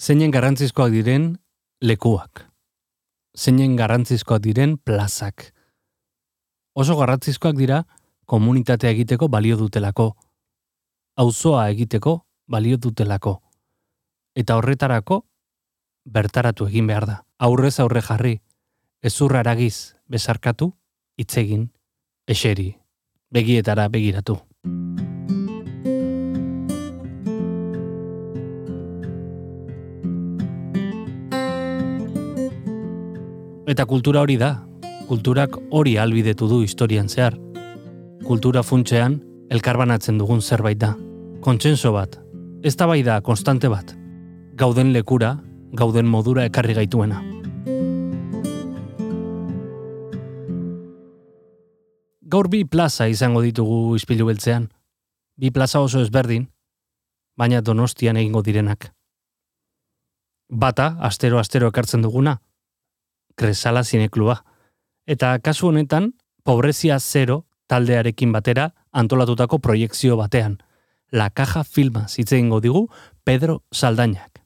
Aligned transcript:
zeinen 0.00 0.32
garrantzizkoak 0.32 0.92
diren 0.94 1.34
lekuak. 1.84 2.46
Zeinen 3.36 3.76
garrantzizkoak 3.76 4.40
diren 4.42 4.78
plazak. 4.78 5.52
Oso 6.74 6.96
garrantzizkoak 6.96 7.56
dira 7.58 7.84
komunitatea 8.24 8.94
egiteko 8.96 9.28
balio 9.28 9.58
dutelako. 9.60 10.14
Auzoa 11.20 11.68
egiteko 11.68 12.20
balio 12.48 12.78
dutelako. 12.80 13.40
Eta 14.34 14.56
horretarako 14.56 15.24
bertaratu 16.04 16.70
egin 16.70 16.86
behar 16.88 17.06
da. 17.06 17.16
Aurrez 17.38 17.78
aurre 17.80 18.00
jarri, 18.00 18.38
ezurra 19.02 19.40
aragiz 19.40 19.96
bezarkatu, 20.08 20.72
itzegin, 21.20 21.68
eseri, 22.26 22.72
begietara 23.30 23.88
begiratu. 23.88 24.38
Eta 33.70 33.84
kultura 33.86 34.18
hori 34.24 34.34
da, 34.34 34.64
kulturak 35.06 35.52
hori 35.70 35.92
albidetu 36.02 36.48
du 36.50 36.56
historian 36.64 37.06
zehar. 37.08 37.36
Kultura 38.26 38.64
funtsean, 38.66 39.20
elkarbanatzen 39.54 40.18
dugun 40.18 40.42
zerbait 40.42 40.80
da. 40.80 40.96
Kontsenso 41.40 41.92
bat, 41.94 42.18
ez 42.64 42.74
da 42.74 43.20
konstante 43.20 43.68
bat. 43.68 43.94
Gauden 44.56 44.92
lekura, 44.92 45.38
gauden 45.72 46.06
modura 46.06 46.44
ekarri 46.44 46.74
gaituena. 46.74 47.22
Gaur 52.22 52.48
bi 52.48 52.64
plaza 52.64 53.06
izango 53.06 53.40
ditugu 53.40 53.94
ispilu 53.94 54.26
beltzean. 54.26 54.68
Bi 55.36 55.50
plaza 55.50 55.80
oso 55.80 56.00
ezberdin, 56.00 56.48
baina 57.36 57.60
donostian 57.60 58.16
egingo 58.16 58.42
direnak. 58.42 58.92
Bata, 60.48 60.96
astero-astero 60.98 61.68
ekartzen 61.68 62.02
duguna, 62.02 62.40
kresala 63.40 63.84
zinekluba. 63.84 64.42
Eta 65.08 65.38
kasu 65.40 65.70
honetan, 65.70 66.12
pobrezia 66.44 66.98
zero 67.00 67.46
taldearekin 67.72 68.32
batera 68.36 68.66
antolatutako 68.92 69.58
proiektzio 69.64 70.18
batean. 70.20 70.58
La 71.12 71.30
Caja 71.30 71.64
Filma 71.64 72.06
zitzeingo 72.08 72.60
digu 72.60 72.88
Pedro 73.24 73.62
Saldainak. 73.72 74.42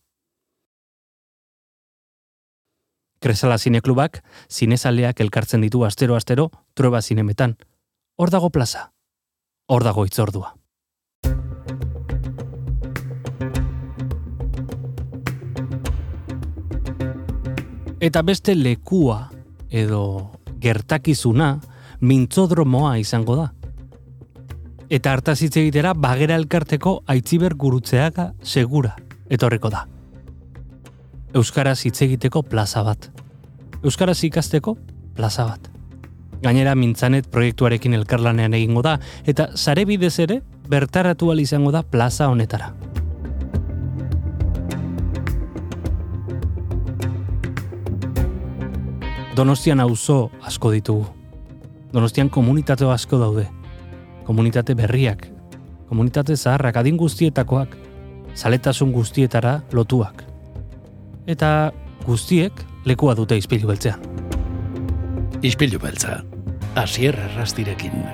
Kresala 3.20 3.59
Zineklubak, 3.59 4.20
zinezaleak 4.53 5.20
elkartzen 5.20 5.64
ditu 5.64 5.84
astero-astero 5.84 6.51
trueba 6.75 7.01
zinemetan. 7.03 7.56
Hor 8.17 8.31
dago 8.31 8.51
plaza. 8.51 8.92
Hor 9.67 9.83
dago 9.83 10.05
itzordua. 10.06 10.55
Eta 18.05 18.21
beste 18.21 18.53
lekua 18.53 19.31
edo 19.73 20.31
gertakizuna 20.61 21.55
mintzodromoa 22.05 22.99
izango 23.01 23.39
da. 23.39 23.47
Eta 24.93 25.15
hartaz 25.15 25.39
hitz 25.41 25.55
egitera 25.57 25.95
bagera 25.97 26.37
elkarteko 26.37 26.99
aitziber 27.09 27.57
gurutzeaga 27.57 28.35
segura 28.43 28.93
etorriko 29.33 29.73
da. 29.73 29.87
Euskaraz 31.33 31.79
hitz 31.89 32.03
egiteko 32.05 32.43
plaza 32.45 32.85
bat. 32.85 33.09
Euskaraz 33.83 34.21
ikasteko 34.29 34.77
plaza 35.17 35.49
bat. 35.49 35.71
Gainera 36.45 36.75
mintzanet 36.77 37.31
proiektuarekin 37.33 37.97
elkarlanean 37.97 38.53
egingo 38.53 38.85
da 38.85 38.99
eta 39.25 39.55
sare 39.57 39.87
bidez 39.89 40.19
ere 40.21 40.43
bertaratu 40.69 41.33
izango 41.41 41.73
da 41.73 41.83
plaza 41.83 42.29
honetara. 42.29 42.75
Donostian 49.35 49.81
auzo 49.81 50.31
asko 50.47 50.71
ditugu. 50.71 51.09
Donostian 51.93 52.29
komunitate 52.31 52.86
asko 52.86 53.19
daude. 53.19 53.48
Komunitate 54.25 54.77
berriak, 54.79 55.27
komunitate 55.89 56.36
zaharrak 56.36 56.77
adin 56.77 56.97
guztietakoak, 56.97 57.75
zaletasun 58.35 58.92
guztietara 58.95 59.61
lotuak. 59.73 60.23
Eta 61.27 61.73
guztiek 62.07 62.63
lekua 62.86 63.17
dute 63.19 63.36
izpilu 63.36 63.67
beltzean. 63.67 63.98
Ispilu 65.42 65.83
beltza, 65.83 66.23
asier 66.79 67.19
errastirekin. 67.19 68.07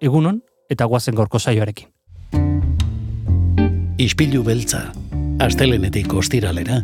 Egunon 0.00 0.42
eta 0.68 0.84
guazen 0.84 1.16
gorko 1.16 1.38
saioarekin. 1.38 1.97
Ispilu 3.98 4.44
beltza, 4.46 4.92
astelenetik 5.42 6.12
ostiralera, 6.14 6.76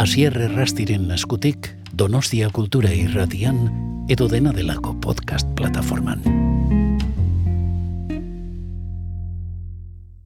asier 0.00 0.32
errastiren 0.40 1.10
eskutik, 1.12 1.68
Donostia 1.92 2.48
Kultura 2.48 2.88
Irratian, 2.96 3.58
edo 4.08 4.24
dena 4.32 4.54
delako 4.56 4.94
podcast 5.04 5.50
plataforman. 5.58 6.24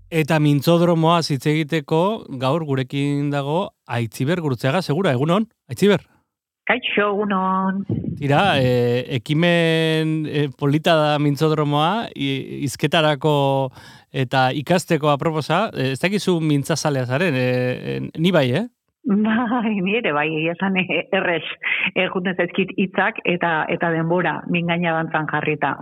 Eta 0.07 0.39
mintzodromoa 0.39 1.19
hitz 1.27 1.43
egiteko 1.51 2.03
gaur 2.39 2.63
gurekin 2.63 3.33
dago 3.35 3.73
Aitziber 3.91 4.39
Gurutzeaga, 4.39 4.87
segura, 4.87 5.19
egunon? 5.19 5.51
Aitziber? 5.67 6.07
Kaixo, 6.67 7.11
egunon. 7.11 7.85
Tira, 8.19 8.57
e, 8.59 9.03
ekimen 9.19 10.15
e, 10.27 10.47
polita 10.59 10.95
da 10.99 11.19
mintzodromoa, 11.23 12.09
i, 12.15 12.63
izketarako 12.67 13.35
eta 14.17 14.49
ikasteko 14.57 15.13
aproposa, 15.13 15.67
e, 15.75 15.93
ez 15.93 16.01
dakizu 16.01 16.39
mintzazalea 16.41 17.05
zaren, 17.07 17.37
e, 17.37 17.45
e, 17.45 18.01
ni 18.17 18.33
bai, 18.33 18.49
eh? 18.63 18.67
Bai, 19.07 19.71
ni 19.87 19.93
ere 19.95 20.11
bai, 20.11 20.27
esan 20.51 20.75
errez, 21.15 21.45
ejuten 21.95 22.35
zaizkit 22.35 22.73
hitzak 22.75 23.21
eta 23.31 23.51
eta 23.71 23.93
denbora 23.95 24.41
mingaina 24.51 24.97
dantzan 24.97 25.29
jarrita. 25.31 25.77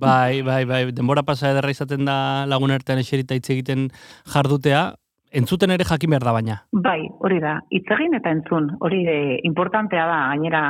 Bai, 0.00 0.40
bai, 0.46 0.62
bai, 0.64 0.86
denbora 0.96 1.20
pasa 1.26 1.50
ederra 1.52 1.74
izaten 1.74 2.08
da 2.08 2.46
lagun 2.48 2.72
artean 2.72 3.02
eserita 3.02 3.36
hitz 3.36 3.50
egiten 3.52 3.90
jardutea, 4.32 4.94
entzuten 5.30 5.70
ere 5.70 5.84
jakin 5.86 6.10
behar 6.10 6.26
da 6.26 6.34
baina. 6.34 6.56
Bai, 6.72 7.00
hori 7.24 7.38
da, 7.42 7.56
itzegin 7.70 8.16
eta 8.18 8.32
entzun, 8.34 8.68
hori 8.80 9.00
de, 9.06 9.16
importantea 9.48 10.06
da, 10.10 10.18
gainera 10.32 10.62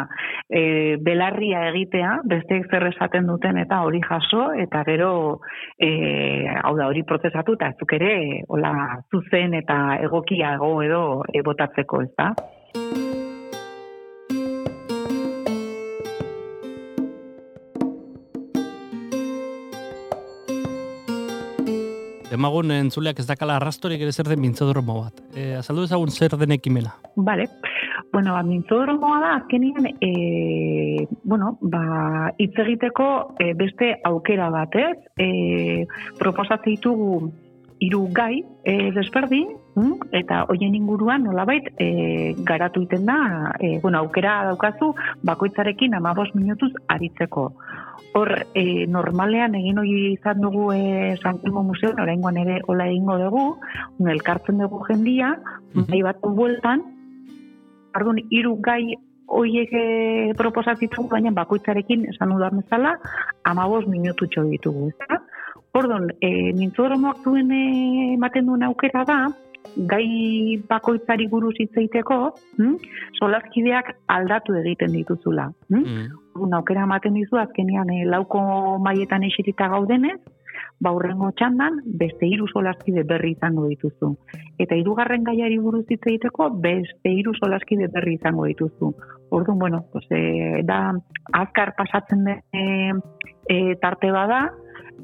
e, 0.48 0.96
belarria 1.04 1.66
egitea, 1.70 2.16
besteek 2.30 2.68
zer 2.70 2.88
esaten 2.90 3.28
duten 3.30 3.60
eta 3.62 3.82
hori 3.86 4.02
jaso, 4.04 4.50
eta 4.64 4.84
gero, 4.88 5.12
e, 5.78 5.90
hau 6.62 6.74
da, 6.76 6.88
hori 6.90 7.04
prozesatu, 7.08 7.56
eta 7.58 7.72
zuk 7.78 7.96
ere, 7.98 8.14
hola, 8.48 8.74
zuzen 9.10 9.56
eta 9.60 9.80
egokiago 10.08 10.74
edo 10.86 11.04
e, 11.32 11.44
botatzeko, 11.46 12.04
ez 12.06 12.12
da? 12.16 12.34
Demagun 22.30 22.70
entzuleak 22.70 23.18
ez 23.18 23.26
dakala 23.26 23.56
arrastorik 23.58 24.02
ere 24.04 24.12
zer 24.12 24.28
den 24.30 24.40
mintzodromo 24.40 25.00
bat. 25.02 25.22
E, 25.34 25.56
azaldu 25.58 25.88
ezagun 25.88 26.12
zer 26.14 26.36
den 26.38 26.54
ekimena. 26.54 26.94
Vale. 27.16 27.48
Bueno, 28.12 28.34
ba, 28.34 28.42
mintzodromoa 28.46 29.18
da, 29.22 29.34
azkenean, 29.38 29.86
e, 30.02 31.06
bueno, 31.22 31.56
ba, 31.62 32.30
hitz 32.38 32.54
egiteko 32.58 33.06
e, 33.38 33.52
beste 33.58 33.92
aukera 34.06 34.48
batez, 34.50 34.96
e, 35.14 35.86
proposatzen 36.18 36.74
ditugu 36.74 37.30
hiru 37.80 38.08
gai 38.12 38.44
e, 38.62 38.92
desberdin, 38.92 39.56
hm? 39.74 40.12
eta 40.12 40.44
hoien 40.52 40.74
inguruan 40.76 41.24
nolabait 41.24 41.70
e, 41.80 42.34
garatu 42.44 42.84
iten 42.84 43.06
da, 43.08 43.54
e, 43.58 43.78
bueno, 43.80 44.02
aukera 44.04 44.44
daukazu 44.50 44.92
bakoitzarekin 45.24 45.96
amabos 45.96 46.28
minutuz 46.34 46.70
aritzeko. 46.88 47.46
Hor, 48.12 48.30
e, 48.54 48.86
normalean 48.86 49.56
egin 49.56 49.80
hori 49.80 50.12
izan 50.12 50.42
dugu 50.44 50.70
e, 50.76 51.16
San 51.22 51.40
Telmo 51.40 51.64
Museoan, 51.64 52.02
oraingoan 52.04 52.40
ere 52.42 52.60
hola 52.66 52.88
egingo 52.90 53.16
dugu, 53.22 53.44
elkartzen 54.14 54.60
dugu 54.60 54.84
jendia, 54.88 55.36
mm 55.72 55.84
-hmm. 55.84 56.02
bat 56.04 56.20
bueltan, 56.20 56.84
ardun, 57.94 58.20
hiru 58.30 58.58
gai 58.60 58.94
hoiek 59.30 59.70
proposatitugu, 60.36 61.08
baina 61.08 61.30
bakoitzarekin 61.30 62.08
esan 62.12 62.34
dudan 62.34 62.60
bezala, 62.60 62.96
amabos 63.44 63.86
minututxo 63.86 64.42
ditugu, 64.42 64.90
ezta? 64.90 65.22
Ordon, 65.72 66.08
e, 66.20 66.52
mintzodromoak 66.58 67.22
duen 67.24 67.52
e, 67.54 67.62
ematen 68.16 68.48
duen 68.48 68.64
aukera 68.66 69.04
da, 69.06 69.20
gai 69.90 70.58
bakoitzari 70.68 71.28
buruz 71.30 71.54
hitz 71.58 71.72
egiteko, 71.76 72.18
hm? 72.58 72.74
solazkideak 73.20 73.92
aldatu 74.10 74.56
egiten 74.62 74.96
dituzula. 74.96 75.50
Hm? 75.70 75.84
Mm. 75.84 76.52
aukera 76.56 76.84
ematen 76.88 77.14
dizu 77.14 77.38
azkenean 77.38 77.90
e, 77.90 78.04
lauko 78.08 78.40
maietan 78.82 79.24
esirita 79.28 79.68
gaudenez, 79.68 80.18
ba 80.80 80.92
urrengo 80.96 81.28
txandan 81.36 81.80
beste 82.00 82.26
hiru 82.26 82.46
solazkide 82.48 83.04
berri 83.04 83.34
izango 83.36 83.66
dituzu. 83.68 84.14
Eta 84.58 84.78
hirugarren 84.78 85.24
gaiari 85.28 85.58
buruz 85.60 85.84
hitz 85.88 86.02
egiteko 86.06 86.48
beste 86.64 87.12
hiru 87.12 87.34
solazkide 87.36 87.90
berri 87.92 88.16
izango 88.16 88.46
dituzu. 88.48 88.94
Orduan, 89.30 89.58
bueno, 89.58 89.84
pues, 89.92 90.06
e, 90.10 90.62
da 90.64 90.80
azkar 91.36 91.74
pasatzen 91.76 92.24
den 92.24 92.40
e, 92.52 92.64
e, 93.46 93.76
tarte 93.82 94.10
bada, 94.10 94.48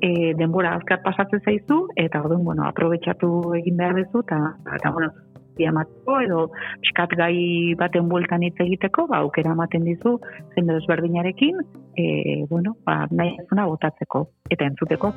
e, 0.00 0.34
denbora 0.38 0.75
azkar 0.76 1.02
pasatzen 1.04 1.43
zaizu, 1.44 1.87
eta 1.96 2.22
orduan, 2.25 2.44
bueno, 2.44 2.66
aprobetsatu 2.69 3.31
egin 3.60 3.76
behar 3.81 3.96
duzu, 4.00 4.25
eta, 4.26 4.40
eta 4.76 4.93
bueno, 4.94 5.10
diamatko 5.56 6.20
edo 6.20 6.40
piskat 6.84 7.16
gai 7.16 7.75
baten 7.81 8.08
bueltan 8.12 8.44
hitz 8.46 8.56
egiteko, 8.66 9.06
ba, 9.12 9.22
aukera 9.25 9.54
ematen 9.56 9.84
dizu, 9.88 10.16
jende 10.54 10.78
desberdinarekin, 10.78 11.60
e, 11.96 12.06
bueno, 12.50 12.76
ba, 12.84 13.04
nahi 13.10 13.37
ezuna 13.44 13.69
botatzeko, 13.72 14.26
eta 14.50 14.69
entzuteko. 14.72 15.12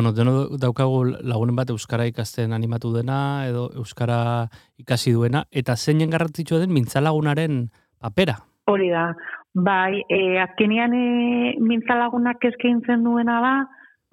Bueno, 0.00 0.14
deno 0.16 0.56
daukagu 0.56 1.02
lagunen 1.28 1.56
bat 1.58 1.68
Euskara 1.68 2.06
ikasten 2.08 2.54
animatu 2.56 2.88
dena, 2.94 3.44
edo 3.44 3.66
Euskara 3.76 4.48
ikasi 4.80 5.12
duena, 5.12 5.42
eta 5.52 5.76
zeinen 5.76 6.08
garrantzitsua 6.14 6.62
den 6.62 6.72
mintzalagunaren 6.72 7.66
papera? 8.00 8.38
Hori 8.70 8.88
da, 8.88 9.10
bai, 9.52 10.00
e, 10.08 10.38
azkenian 10.40 10.94
e, 10.96 11.04
mintzalagunak 11.60 12.46
eskaintzen 12.48 13.04
duena 13.04 13.42
da, 13.44 13.52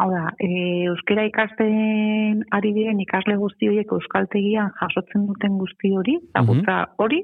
hau 0.04 0.10
da, 0.12 0.26
e, 0.44 0.50
Euskara 0.92 1.24
ikasten 1.30 2.44
ari 2.52 2.74
diren 2.76 3.00
ikasle 3.06 3.38
guzti 3.40 3.72
horiek 3.72 3.96
Euskaltegian 3.96 4.76
jasotzen 4.82 5.24
duten 5.30 5.56
guzti 5.62 5.94
hori, 5.96 6.18
zagutza 6.36 6.82
hori, 7.00 7.24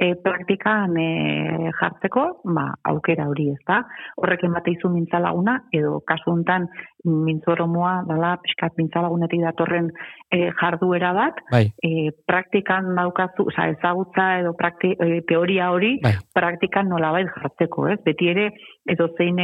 e, 0.00 0.14
praktikan 0.24 0.96
e, 0.96 1.70
jartzeko, 1.76 2.24
ba, 2.56 2.70
aukera 2.88 3.26
hori 3.28 3.50
ez 3.52 3.60
da. 3.68 3.82
Horrek 4.20 4.46
emate 4.48 4.72
izu 4.72 4.88
mintzalaguna, 4.92 5.58
edo 5.76 5.98
kasu 6.08 6.32
honetan 6.32 6.66
mintzoromoa, 7.04 7.92
dala, 8.08 8.32
piskat 8.44 8.78
mintzalagunetik 8.80 9.44
datorren 9.44 9.90
e, 10.32 10.48
jarduera 10.60 11.12
bat, 11.16 11.42
bai. 11.52 11.66
e, 11.84 12.10
praktikan 12.28 12.94
daukazu, 12.96 13.46
oza, 13.52 13.68
ezagutza 13.74 14.26
edo 14.40 14.54
prakti, 14.56 14.94
e, 14.96 15.20
teoria 15.28 15.70
hori, 15.74 15.98
bai. 16.02 16.16
praktikan 16.36 16.88
nola 16.88 17.12
jartzeko, 17.20 17.88
ez? 17.92 18.00
Beti 18.06 18.32
ere, 18.32 18.50
edo 18.88 19.10
zein 19.18 19.38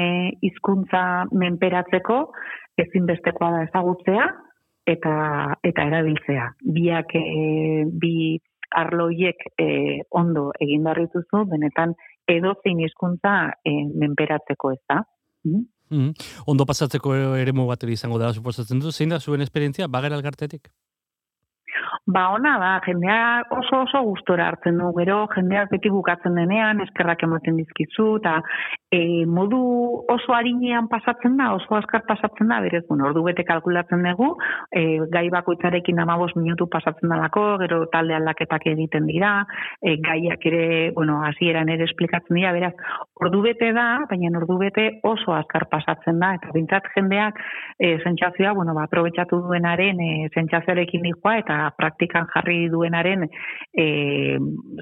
hizkuntza 0.45 1.27
menperatzeko, 1.37 2.21
ezinbestekoa 2.81 3.53
da 3.53 3.63
ezagutzea, 3.69 4.27
eta 4.87 5.15
eta 5.67 5.87
erabiltzea. 5.91 6.51
Biak 6.77 7.15
e, 7.19 7.25
bi 7.91 8.39
arloiek 8.71 9.47
e, 9.59 9.67
ondo 10.11 10.51
egin 10.61 10.85
barrituzu, 10.85 11.45
benetan 11.51 11.95
edo 12.29 12.55
zein 12.63 12.81
hizkuntza 12.83 13.37
e, 13.65 13.73
menperatzeko 13.95 14.73
ez 14.73 14.83
da. 14.89 15.03
Mm 15.45 15.65
-hmm. 15.91 16.13
Ondo 16.47 16.67
pasatzeko 16.67 17.15
ere 17.15 17.53
bateri 17.53 17.93
izango 17.93 18.19
da, 18.19 18.33
suposatzen 18.33 18.81
du, 18.81 18.91
zein 18.91 19.09
da 19.09 19.21
zuen 19.21 19.41
esperientzia, 19.41 19.87
bagera 19.87 20.17
algartetik? 20.17 20.69
Ba, 22.07 22.29
ona 22.31 22.57
da, 22.63 22.73
jendea 22.87 23.45
oso 23.51 23.83
oso 23.83 24.03
gustora 24.07 24.47
hartzen 24.51 24.79
du, 24.79 24.93
gero 24.99 25.25
jendeak 25.35 25.73
beti 25.73 25.91
bukatzen 25.91 26.37
denean, 26.39 26.81
eskerrak 26.85 27.25
ematen 27.27 27.59
dizkizu, 27.59 28.07
eta 28.21 28.37
e, 28.95 29.25
modu 29.27 29.59
oso 30.13 30.35
harinean 30.37 30.87
pasatzen 30.93 31.37
da, 31.41 31.51
oso 31.57 31.75
askar 31.79 32.05
pasatzen 32.07 32.53
da, 32.53 32.61
berez, 32.63 32.85
bueno, 32.89 33.09
ordu 33.11 33.25
bete 33.27 33.45
kalkulatzen 33.49 34.07
dugu, 34.07 34.33
e, 34.71 34.85
gai 35.13 35.27
bakoitzarekin 35.35 35.99
amabos 36.03 36.31
minutu 36.37 36.69
pasatzen 36.71 37.11
dalako, 37.11 37.45
gero 37.65 37.81
talde 37.93 38.15
aldaketak 38.15 38.69
egiten 38.73 39.09
dira, 39.11 39.33
e, 39.83 39.97
gaiak 40.07 40.47
ere, 40.47 40.93
bueno, 40.97 41.19
hasieran 41.27 41.71
ere 41.75 41.89
esplikatzen 41.91 42.39
dira, 42.39 42.55
beraz, 42.57 42.75
ordu 43.23 43.43
bete 43.49 43.73
da, 43.77 43.89
baina 44.11 44.31
ordu 44.39 44.59
bete 44.63 44.87
oso 45.07 45.35
askar 45.35 45.67
pasatzen 45.73 46.23
da, 46.23 46.35
eta 46.39 46.55
bintzat 46.55 46.91
jendeak 46.95 47.43
e, 47.79 47.97
zentzazioa, 48.05 48.55
bueno, 48.55 48.79
ba, 48.79 48.87
aprobetsatu 48.87 49.43
duenaren 49.49 50.01
e, 50.01 50.11
zentzazioarekin 50.35 51.03
dihua, 51.11 51.39
eta 51.43 51.61
praktikan 51.79 52.29
jarri 52.33 52.67
duenaren 52.73 53.27
e, 53.27 53.87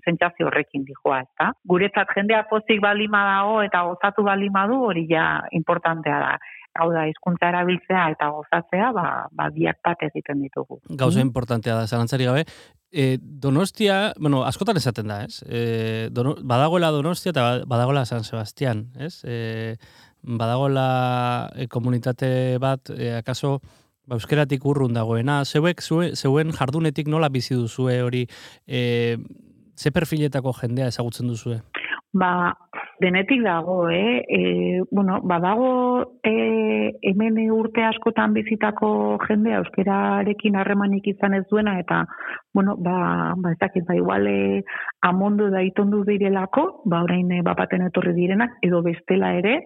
zentzazio 0.04 0.48
horrekin 0.48 0.84
dijoa, 0.88 1.20
ezta? 1.26 1.52
Guretzat 1.68 2.12
jendea 2.16 2.44
pozik 2.50 2.82
balima 2.82 3.24
dago 3.28 3.62
eta 3.62 3.84
gozatu 3.90 4.26
balima 4.26 4.66
du 4.70 4.80
hori 4.90 5.06
ja 5.10 5.42
importantea 5.52 6.20
da. 6.22 6.36
Hau 6.74 6.88
da, 6.90 7.04
hizkuntza 7.06 7.52
erabiltzea 7.52 8.08
eta 8.16 8.32
gozatzea, 8.34 8.88
ba, 8.96 9.04
ba 9.30 9.44
biak 9.54 9.78
bat 9.84 10.00
egiten 10.08 10.40
ditugu. 10.42 10.80
Gauza 10.88 11.20
mm? 11.20 11.28
importantea 11.28 11.76
da, 11.78 11.86
zalantzari 11.86 12.26
gabe. 12.26 12.42
E, 12.90 13.18
donostia, 13.20 14.12
bueno, 14.18 14.42
askotan 14.46 14.78
esaten 14.78 15.10
da, 15.10 15.20
ez? 15.26 15.42
E, 15.46 16.08
dono, 16.14 16.34
badagoela 16.42 16.90
Donostia 16.94 17.30
eta 17.30 17.46
badagoela 17.70 18.04
San 18.06 18.26
Sebastian, 18.26 18.88
ez? 18.98 19.20
E, 19.22 19.76
badagoela 20.22 21.50
e, 21.54 21.68
komunitate 21.70 22.58
bat, 22.62 22.90
e, 22.90 23.14
akaso, 23.18 23.60
ba, 24.06 24.18
euskeratik 24.18 24.64
urrun 24.68 24.94
dagoena, 24.96 25.42
zeuek 25.44 25.82
zeuen 25.84 26.52
jardunetik 26.52 27.08
nola 27.08 27.30
bizi 27.32 27.54
duzue 27.54 28.00
hori, 28.02 28.24
e, 28.66 29.16
ze 29.76 29.90
perfiletako 29.90 30.54
jendea 30.60 30.90
ezagutzen 30.92 31.28
duzue? 31.28 31.60
Ba, 32.14 32.54
denetik 33.04 33.42
dago, 33.44 33.90
eh? 33.90 34.24
E, 34.28 34.40
bueno, 34.90 35.20
badago 35.22 35.70
e, 36.24 36.34
hemen 37.02 37.36
urte 37.52 37.84
askotan 37.84 38.32
bizitako 38.32 39.18
jendea 39.26 39.60
euskerarekin 39.60 40.56
harremanik 40.56 41.06
izan 41.12 41.36
ez 41.36 41.44
duena, 41.50 41.76
eta, 41.82 42.04
bueno, 42.54 42.76
ba, 42.78 43.34
ba 43.36 43.52
ez 43.52 43.58
dakit, 43.60 43.84
ba, 43.88 43.96
igual 43.98 44.26
e, 44.30 44.62
amondu 45.04 45.50
da 45.52 45.60
itondu 45.66 46.04
direlako, 46.08 46.64
ba, 46.88 47.02
orain 47.04 47.32
e, 47.34 47.42
bapaten 47.44 47.84
etorri 47.90 48.14
direnak, 48.16 48.56
edo 48.64 48.80
bestela 48.86 49.34
ere, 49.36 49.58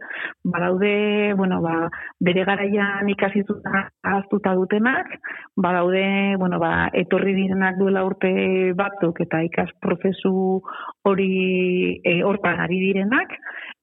badaude, 0.43 1.35
bueno, 1.39 1.61
ba, 1.63 1.77
bere 2.19 2.45
garaian 2.49 3.09
ikasizuta 3.15 3.85
aztuta 4.17 4.55
dutenak, 4.59 5.15
badaude, 5.55 6.35
bueno, 6.41 6.59
ba, 6.59 6.89
etorri 7.05 7.37
direnak 7.37 7.79
duela 7.79 8.03
urte 8.09 8.33
batzuk, 8.79 9.21
eta 9.27 9.45
ikas 9.47 9.71
prozesu 9.85 10.35
hori 11.07 11.31
e, 12.03 12.19
hortan 12.25 12.65
ari 12.65 12.81
direnak, 12.89 13.28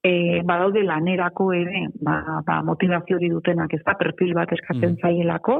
e, 0.05 0.41
badaude 0.45 0.83
lanerako 0.85 1.49
ere, 1.57 1.85
ba, 2.05 2.41
ba, 2.45 2.59
motivazio 2.67 3.17
hori 3.17 3.29
dutenak, 3.33 3.73
ez 3.73 3.81
da, 3.85 3.95
perfil 3.99 4.33
bat 4.37 4.53
eskatzen 4.55 4.93
mm. 4.93 5.01
zaielako, 5.01 5.57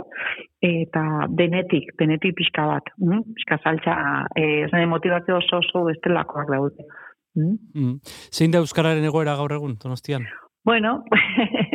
eta 0.66 1.04
denetik, 1.42 1.92
denetik 2.00 2.38
pixka 2.40 2.68
bat, 2.70 2.94
mm? 3.02 3.36
pixka 3.40 3.60
saltza, 3.64 3.98
e, 4.38 4.86
motivazio 4.92 5.40
oso 5.42 5.62
oso 5.64 5.86
bestelakoak 5.90 6.52
daude. 6.54 6.88
Mm? 7.36 7.58
Mm. 7.76 8.18
Zein 8.32 8.54
da 8.54 8.64
Euskararen 8.64 9.04
egoera 9.04 9.36
gaur 9.40 9.58
egun, 9.58 9.78
donostian? 9.82 10.28
Bueno, 10.66 11.04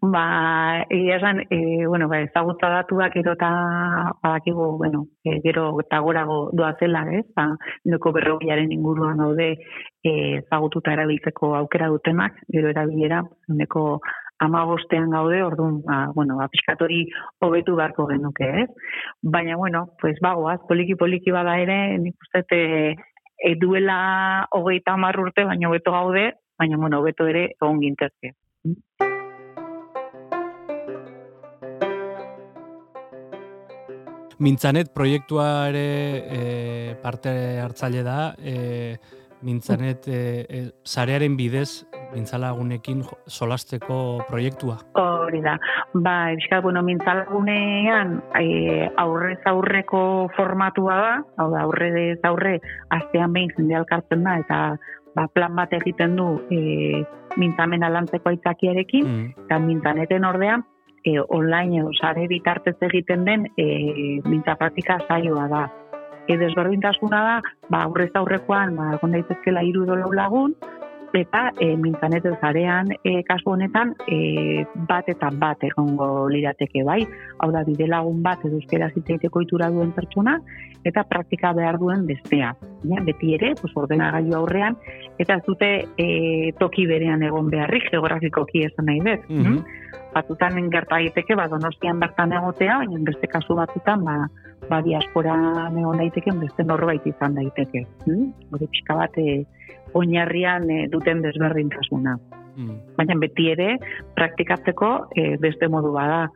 ba, 0.00 0.84
egia 0.90 1.16
esan, 1.16 1.40
e, 1.50 1.86
bueno, 1.86 2.08
ba, 2.08 2.20
ezagutza 2.20 2.68
datuak 2.68 3.14
gero 3.14 3.34
eta 3.36 3.50
badakigu, 4.22 4.78
bueno, 4.78 5.06
e, 5.24 5.40
gero 5.44 5.68
eta 5.80 6.00
gorago 6.00 6.50
doazela, 6.52 7.04
ez? 7.18 7.26
Ba, 7.36 7.48
nuko 7.84 8.12
berrogiaren 8.12 8.72
inguruan 8.72 9.22
daude 9.22 9.52
e, 10.02 10.12
ezagututa 10.40 10.92
erabiltzeko 10.92 11.54
aukera 11.60 11.88
dutenak, 11.92 12.42
gero 12.48 12.70
erabilera, 12.72 13.22
neko 13.48 14.00
amagostean 14.42 15.10
gaude, 15.10 15.42
orduan, 15.42 15.80
ba, 15.86 16.02
bueno, 16.14 16.36
ba, 16.40 16.48
piskatori 16.52 17.04
hobetu 17.40 17.76
beharko 17.78 18.08
genuke, 18.10 18.50
ez? 18.64 18.68
Baina, 19.22 19.56
bueno, 19.56 19.86
pues 20.00 20.18
bagoaz, 20.20 20.60
poliki-poliki 20.68 21.30
bada 21.30 21.58
ere, 21.62 21.98
nik 21.98 22.16
uste, 22.26 22.44
e, 23.42 23.54
duela 23.56 24.46
hogeita 24.50 24.96
urte, 25.18 25.44
baina 25.44 25.68
hobeto 25.68 25.92
gaude, 25.92 26.32
baina 26.58 26.76
bueno, 26.76 27.00
hobeto 27.00 27.26
ere 27.26 27.50
egon 27.60 27.80
gintezke. 27.80 28.34
Mintzanet 34.42 34.88
proiektua 34.90 35.68
ere 35.70 35.86
e, 36.26 36.94
parte 37.02 37.30
hartzaile 37.62 38.02
da, 38.02 38.34
e, 38.42 38.98
Mintzanet 39.42 40.06
e, 40.06 40.18
e, 40.46 40.62
zarearen 40.86 41.36
bidez 41.38 41.84
mintzalagunekin 42.12 43.04
solasteko 43.26 44.24
proiektua. 44.28 44.76
Hori 44.98 45.40
da. 45.42 45.54
Ba, 45.94 46.14
ebizkat, 46.34 46.62
bueno, 46.62 46.82
mintzalagunean 46.86 48.16
e, 48.38 48.88
aurrez 49.02 49.38
aurreko 49.50 50.02
formatua 50.36 50.98
da, 50.98 51.14
hau 51.38 51.48
da, 51.54 51.62
aurrez 51.66 52.18
aurre, 52.26 52.58
astean 52.98 53.34
behin 53.34 53.54
jende 53.56 53.78
alkartzen 53.78 54.26
da, 54.26 54.36
eta 54.42 54.60
ba, 55.14 55.28
plan 55.34 55.54
bat 55.58 55.74
egiten 55.78 56.18
du 56.18 56.28
e, 56.50 57.02
mintzamen 57.38 57.86
alantzeko 57.86 58.34
aitzakiarekin, 58.34 59.06
mm. 59.08 59.46
eta 59.46 59.62
mintzaneten 59.62 60.26
ordean, 60.28 60.66
e, 61.04 61.18
online 61.28 61.80
edo 61.80 61.92
sare 61.98 62.26
bitartez 62.28 62.76
egiten 62.88 63.24
den 63.24 63.46
e, 63.56 63.66
mintza 64.24 64.56
praktika 64.56 64.98
zaioa 65.08 65.48
da. 65.48 65.64
E, 66.28 66.36
desberdintasuna 66.38 67.22
da, 67.26 67.40
ba, 67.68 67.82
aurrez 67.88 68.12
aurrekoan, 68.14 68.76
ba, 68.78 68.92
egon 68.98 69.16
daitezkela 69.18 69.64
irudo 69.66 69.96
lagun, 70.14 70.54
eta 71.12 71.50
e, 71.60 71.76
mintzanet 71.76 72.24
zarean 72.40 72.88
e, 73.04 73.22
kasu 73.28 73.52
honetan 73.52 73.92
e, 74.08 74.64
bat 74.88 75.08
eta 75.12 75.30
bat 75.38 75.62
egongo 75.68 76.28
lirateke 76.32 76.84
bai, 76.88 77.02
hau 77.38 77.50
da 77.52 77.64
bide 77.66 77.86
lagun 77.90 78.22
bat 78.24 78.44
edo 78.46 78.56
euskera 78.56 78.88
zitzaiteko 78.94 79.42
itura 79.44 79.68
duen 79.70 79.92
pertsona 79.92 80.38
eta 80.88 81.04
praktika 81.08 81.52
behar 81.56 81.78
duen 81.78 82.06
bestea. 82.06 82.54
Ja, 82.88 83.02
beti 83.06 83.36
ere, 83.36 83.52
pues, 83.60 83.70
ordena 83.78 84.10
gaiu 84.16 84.34
aurrean, 84.40 84.76
eta 85.22 85.38
ez 85.38 85.44
dute 85.46 85.70
e, 86.00 86.08
toki 86.58 86.88
berean 86.90 87.22
egon 87.22 87.50
beharri 87.52 87.84
geografikoki 87.90 88.66
esan 88.70 88.90
nahi 88.90 89.04
dut. 89.06 89.28
Mm 89.30 89.90
batzutan 90.14 90.70
gerta 90.70 90.98
daiteke 91.00 91.36
ba 91.36 91.48
Donostian 91.48 92.00
bertan 92.00 92.32
egotea, 92.32 92.78
baina 92.82 93.04
beste 93.06 93.30
kasu 93.32 93.56
batzutan 93.58 94.04
ba 94.04 94.16
ba 94.68 94.80
diaspora 94.82 95.34
egon 95.70 95.98
daiteke 95.98 96.34
beste 96.38 96.64
norbait 96.64 97.06
izan 97.06 97.34
daiteke. 97.34 97.86
Hm? 98.06 98.28
Hori 98.52 98.68
pixka 98.70 98.98
bat 99.00 99.18
eh, 99.18 99.42
oinarrian 99.98 100.70
eh, 100.70 100.86
duten 100.92 101.22
desberdintasuna. 101.24 102.16
Mm. 102.56 102.96
Baina 102.98 103.16
beti 103.20 103.46
ere 103.52 103.68
praktikatzeko 104.16 104.90
e, 105.16 105.36
beste 105.40 105.68
modu 105.72 105.92
bada. 105.94 106.26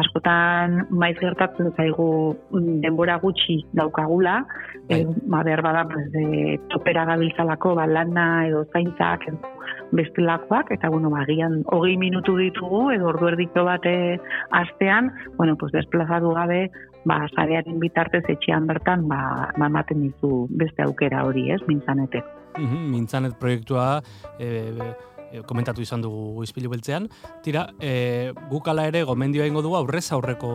Askotan 0.00 0.86
maiz 0.90 1.16
gertatzen 1.20 1.72
zaigu 1.76 2.08
mm, 2.50 2.80
denbora 2.84 3.18
gutxi 3.22 3.58
daukagula, 3.76 4.38
e, 4.88 5.02
ma 5.26 5.42
behar 5.46 5.62
bada 5.66 5.84
pues, 5.90 6.08
e, 6.16 6.56
topera 6.72 7.04
gabiltzalako 7.12 7.74
ba, 7.76 7.86
lana 7.90 8.46
edo 8.48 8.64
zaintzak 8.72 9.28
bestelakoak, 9.96 10.72
eta 10.74 10.88
bueno, 10.90 11.10
bagian 11.12 11.60
hogei 11.72 11.96
minutu 12.00 12.36
ditugu, 12.40 12.90
edo 12.94 13.10
ordu 13.12 13.30
erdiko 13.32 13.64
bate 13.68 14.18
astean, 14.50 15.12
bueno, 15.36 15.56
pues 15.56 15.72
desplazatu 15.72 16.32
gabe, 16.34 16.70
ba, 17.06 17.20
zarearen 17.34 17.78
bitartez 17.82 18.24
etxean 18.32 18.66
bertan, 18.66 19.06
ba, 19.08 19.52
ba 19.56 19.68
ematen 19.70 20.02
dizu 20.08 20.46
beste 20.50 20.82
aukera 20.86 21.24
hori, 21.26 21.50
ez, 21.54 21.60
mintzanetek. 21.68 22.24
Mm 22.56 22.88
mintzanet 22.94 23.34
proiektua, 23.36 24.00
e, 24.40 24.46
e, 24.72 25.15
komentatu 25.46 25.82
izan 25.82 26.02
dugu 26.04 26.44
izpilu 26.46 26.70
beltzean. 26.72 27.10
Tira, 27.44 27.68
e, 27.80 28.32
gukala 28.50 28.86
ere 28.88 29.02
gomendioa 29.04 29.46
ingo 29.46 29.62
dugu 29.62 29.76
aurrez 29.76 30.06
aurreko 30.12 30.50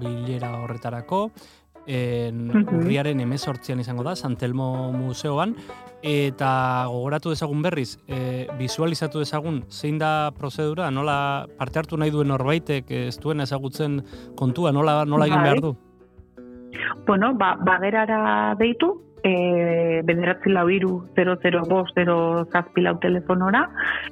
bilera 0.00 0.54
horretarako, 0.62 1.28
en 1.86 2.48
urriaren 2.48 3.20
emezortzian 3.20 3.80
izango 3.80 4.04
da, 4.06 4.14
Santelmo 4.16 4.90
Museoan, 4.92 5.54
eta 6.04 6.50
gogoratu 6.88 7.32
dezagun 7.32 7.62
berriz, 7.64 7.98
e, 8.08 8.46
visualizatu 8.58 9.20
dezagun 9.20 9.62
zein 9.70 9.98
da 10.00 10.32
prozedura, 10.36 10.90
nola 10.90 11.46
parte 11.58 11.80
hartu 11.80 12.00
nahi 12.00 12.12
duen 12.14 12.28
norbaitek 12.32 12.90
ez 12.90 13.18
duen 13.20 13.44
ezagutzen 13.44 14.00
kontua, 14.36 14.72
nola, 14.72 15.02
nola 15.04 15.28
egin 15.28 15.42
behar 15.44 15.60
du? 15.64 15.74
Bueno, 17.06 17.34
ba, 17.38 17.54
bagerara 17.60 18.54
deitu, 18.58 18.94
e, 19.24 20.02
bederatzi 20.04 20.52
lau 20.52 20.66
iru 20.68 20.92
00 21.16 21.64
bost 21.68 21.96
0 21.96 22.44
zazpilau 22.52 22.98
telefonora 23.00 23.64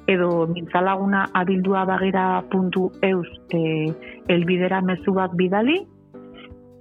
edo 0.07 0.47
mintzalaguna 0.47 1.27
abildua 1.33 1.85
bagera 1.85 2.25
puntu 2.51 2.89
eus 3.01 3.29
e, 3.53 3.93
elbidera 4.27 4.81
mezu 4.81 5.13
bat 5.13 5.31
bidali 5.37 5.77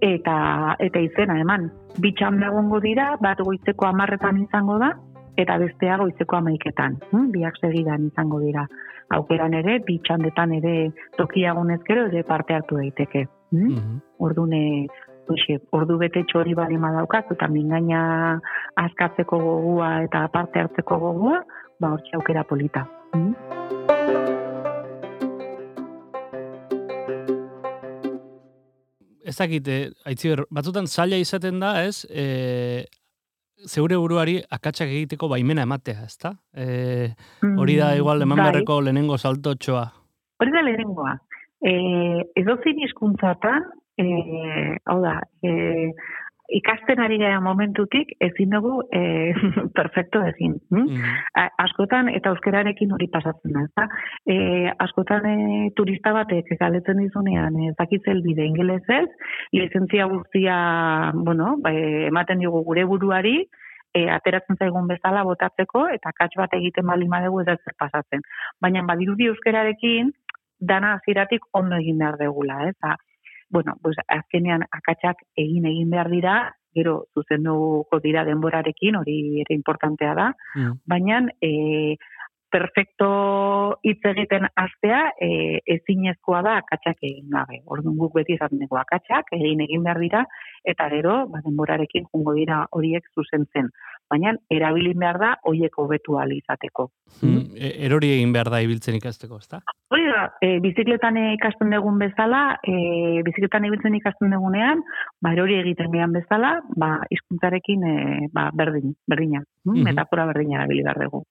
eta 0.02 0.76
eta 0.80 0.98
izena 0.98 1.38
eman 1.44 1.70
bitxan 2.00 2.42
egongo 2.42 2.80
dira 2.80 3.12
bat 3.20 3.38
goizeko 3.38 3.86
amarretan 3.86 4.40
izango 4.46 4.78
da 4.78 4.94
eta 5.36 5.58
bestea 5.58 5.98
goizeko 6.00 6.36
amaiketan 6.36 6.96
hm? 7.10 7.28
biak 7.36 7.60
segidan 7.60 8.08
izango 8.08 8.40
dira 8.40 8.66
aukeran 9.12 9.54
ere 9.54 9.78
bitxandetan 9.86 10.56
ere 10.58 10.74
tokiagunezkero 11.20 12.08
ere 12.08 12.24
parte 12.24 12.54
hartu 12.54 12.80
daiteke 12.80 13.26
hm? 13.52 13.68
Mm 13.68 14.00
Ordune 14.22 14.86
Oxe, 15.30 15.60
ordu 15.70 15.98
bete 16.00 16.24
txori 16.26 16.54
bali 16.58 16.78
madaukaz, 16.82 17.24
eta 17.30 17.46
mingaina 17.48 18.40
askatzeko 18.82 19.38
gogua 19.38 20.02
eta 20.02 20.26
parte 20.34 20.62
hartzeko 20.64 20.98
gogua, 20.98 21.42
ba 21.78 21.92
hor 21.94 22.02
aukera 22.18 22.42
polita. 22.42 22.86
Mm? 23.14 23.34
Ez 29.22 29.36
dakit, 29.38 29.68
eh, 29.68 30.34
batzutan 30.50 30.86
zaila 30.86 31.16
izaten 31.16 31.60
da, 31.60 31.84
ez, 31.84 32.04
e, 32.10 32.84
zeure 33.64 33.96
buruari 33.96 34.40
akatsak 34.50 34.88
egiteko 34.88 35.28
baimena 35.28 35.62
ematea, 35.62 36.02
ez 36.04 36.18
da? 36.18 36.34
E, 36.52 37.14
hori 37.56 37.76
da, 37.78 37.94
igual, 37.96 38.22
eman 38.22 38.38
bai. 38.38 38.50
berreko 38.50 38.80
lehenengo 38.82 39.16
saltotxoa. 39.16 39.86
Hori 40.42 40.52
da 40.52 40.64
lehenengoa. 40.66 41.14
E, 41.62 41.72
edo 42.42 42.58
zin 42.64 42.82
izkuntzatan, 42.84 43.70
e, 43.98 44.76
hau 44.86 44.98
da, 45.02 45.20
e, 45.42 45.92
ikasten 46.52 47.00
ari 47.00 47.16
gara 47.20 47.40
momentutik 47.40 48.12
ezin 48.20 48.50
dugu 48.52 48.82
e, 48.92 49.32
perfecto 49.78 50.20
egin. 50.26 50.58
Hm? 50.70 50.82
Mm. 50.82 51.16
askotan 51.64 52.10
eta 52.12 52.32
euskerarekin 52.34 52.92
hori 52.92 53.08
pasatzen 53.12 53.56
da. 53.56 53.64
Eta, 53.70 53.86
e, 54.26 54.36
askotan 54.86 55.26
e, 55.30 55.70
turista 55.76 56.12
batek 56.12 56.52
galetzen 56.60 57.00
dizunean 57.00 57.56
ez 57.68 57.74
dakitzel 57.78 58.22
bide 58.26 58.46
ingelesez, 58.50 59.08
lizentzia 59.56 60.06
guztia 60.12 60.56
bueno, 61.14 61.56
ba, 61.62 61.72
ematen 62.12 62.44
dugu 62.44 62.64
gure 62.68 62.84
buruari, 62.90 63.36
e, 63.94 64.08
ateratzen 64.10 64.58
zaigun 64.58 64.88
bezala 64.90 65.24
botatzeko 65.28 65.86
eta 65.94 66.12
kats 66.16 66.34
bat 66.40 66.54
egiten 66.58 66.86
bali 66.88 67.08
madegu 67.08 67.40
ez 67.42 67.48
zer 67.54 67.76
pasatzen. 67.78 68.24
Baina 68.60 68.84
badirudi 68.88 69.28
euskerarekin 69.32 70.12
dana 70.60 70.94
aziratik 70.98 71.48
ondo 71.58 71.76
egin 71.76 71.98
behar 71.98 72.18
degula. 72.20 72.60
Ez? 72.68 72.76
Bueno, 73.52 73.76
pues 73.82 73.96
azkenean 74.08 74.64
akatsak 74.70 75.22
egin 75.36 75.66
egin 75.68 75.90
behar 75.92 76.08
dira, 76.10 76.36
gero 76.74 76.94
zuzenduko 77.14 78.00
dira 78.00 78.24
denborarekin, 78.24 78.96
hori 78.96 79.16
ere 79.44 79.54
importantea 79.54 80.14
da, 80.16 80.30
mm. 80.56 80.72
baina 80.88 81.20
e, 81.44 81.52
perfecto 82.52 83.08
hitz 83.82 84.00
egiten 84.12 84.46
astea 84.60 85.00
e, 85.16 85.60
ezinezkoa 85.76 86.42
da 86.46 86.58
akatsak 86.60 87.00
egin 87.08 87.30
gabe. 87.32 87.62
Orduan 87.66 87.96
guk 88.00 88.14
beti 88.18 88.36
esaten 88.36 88.60
dugu 88.62 88.78
akatsak 88.80 89.32
egin 89.38 89.64
egin 89.64 89.86
behar 89.86 90.02
dira, 90.02 90.24
eta 90.74 90.88
gero 90.92 91.16
ba, 91.32 91.40
denborarekin 91.46 92.06
jungo 92.12 92.36
dira 92.38 92.66
horiek 92.76 93.08
zuzentzen 93.16 93.72
baina 94.12 94.34
erabilin 94.52 94.98
behar 95.00 95.18
da 95.22 95.30
hoiek 95.48 95.78
hobetu 95.80 96.18
izateko. 96.36 96.90
Hmm, 97.20 97.52
e, 97.56 97.72
erori 97.86 98.12
egin 98.16 98.32
behar 98.32 98.50
da 98.52 98.60
ibiltzen 98.60 98.98
ikasteko, 98.98 99.38
ezta? 99.40 99.60
Hori 99.92 100.06
da, 100.08 100.22
e, 100.40 100.58
bizikletan 100.64 101.16
ikasten 101.34 101.72
dugun 101.72 101.98
bezala, 101.98 102.58
e, 102.64 103.22
bizikletan 103.26 103.64
ibiltzen 103.68 103.96
ikasten 103.96 104.32
dugunean, 104.34 104.82
ba, 105.20 105.32
erori 105.32 105.58
egiten 105.60 105.92
gehan 105.92 106.16
bezala, 106.16 106.54
ba, 106.76 106.94
izkuntzarekin 107.10 107.84
e, 107.88 107.96
ba, 108.32 108.50
berdin, 108.54 108.96
berdina, 109.08 109.44
mm 109.68 109.82
metafora 109.82 110.26
berdina 110.30 110.60
erabili 110.60 110.84
behar 110.86 111.00
dugu. 111.06 111.24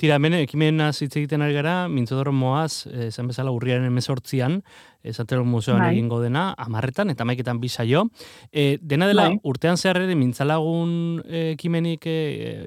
Tira, 0.00 0.16
hemen, 0.16 0.38
ekimen 0.40 0.80
hitz 0.88 1.12
egiten 1.16 1.42
ari 1.44 1.54
gara, 1.56 1.88
mintzodoro 1.88 2.32
moaz, 2.32 2.86
esan 3.08 3.28
bezala 3.28 3.52
urriaren 3.52 3.84
emezortzian, 3.88 4.60
esatero 5.02 5.44
museoan 5.44 5.84
bai. 5.84 5.92
egingo 5.94 6.20
dena, 6.22 6.50
amarretan, 6.58 7.10
eta 7.10 7.24
maiketan 7.24 7.60
bisa 7.60 7.84
jo. 7.88 8.06
E, 8.52 8.78
dena 8.80 9.08
dela, 9.10 9.28
bai. 9.28 9.40
urtean 9.44 9.76
zehar 9.76 10.00
ere 10.02 10.16
mintzalagun 10.16 11.22
ekimenik 11.54 12.06
e, 12.06 12.18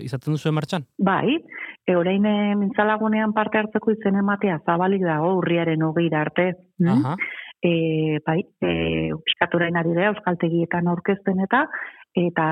izaten 0.06 0.38
duzu 0.38 0.54
martxan? 0.54 0.86
Bai, 0.98 1.40
e, 1.86 1.96
orain 1.96 2.26
e, 2.26 2.36
mintzalagunean 2.60 3.34
parte 3.34 3.60
hartzeko 3.62 3.94
izen 3.96 4.20
ematea 4.20 4.60
zabalik 4.66 5.04
dago 5.06 5.36
urriaren 5.40 5.84
hogeira 5.84 6.22
arte. 6.22 6.52
Hm? 6.82 6.94
Aha. 6.98 7.18
E, 7.64 8.20
bai, 8.26 8.42
e, 8.60 8.72
piskaturain 9.24 9.78
ari 9.80 9.94
da, 9.96 10.10
euskaltegietan 10.12 10.90
aurkezten 10.92 11.40
eta, 11.46 11.64
eta 12.14 12.48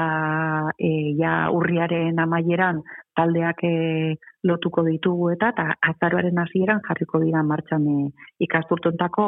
e, 0.77 1.13
ja 1.19 1.49
urriaren 1.53 2.19
amaieran 2.19 2.81
taldeak 3.15 3.63
e, 3.63 4.15
lotuko 4.43 4.83
ditugu 4.87 5.29
eta 5.35 5.51
eta 5.53 5.67
azaroaren 5.91 6.39
hasieran 6.41 6.81
jarriko 6.87 7.21
dira 7.21 7.43
martxan 7.43 7.85
e, 7.87 7.99
ikasturtontako 8.47 9.27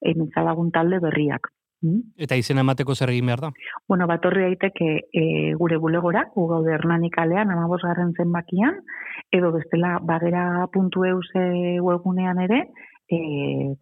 e, 0.00 0.14
talde 0.72 1.00
berriak. 1.00 1.50
Mm? 1.82 2.14
Eta 2.24 2.38
izena 2.38 2.62
emateko 2.62 2.94
zer 2.94 3.10
egin 3.10 3.26
behar 3.26 3.40
da? 3.42 3.50
Bueno, 3.90 4.06
bat 4.06 4.24
horri 4.24 4.44
daiteke 4.46 4.88
e, 5.10 5.24
gure 5.58 5.78
bulegora, 5.82 6.28
gu 6.34 6.46
gaude 6.46 6.70
hernanik 6.76 7.18
alean, 7.18 7.50
amabos 7.50 7.80
garren 7.82 8.14
zenbakian, 8.14 8.78
edo 9.34 9.50
bestela 9.50 9.98
bagera.eus 9.98 11.28
e, 11.34 11.80
webgunean 11.82 12.38
ere, 12.46 12.62
e, 13.10 13.18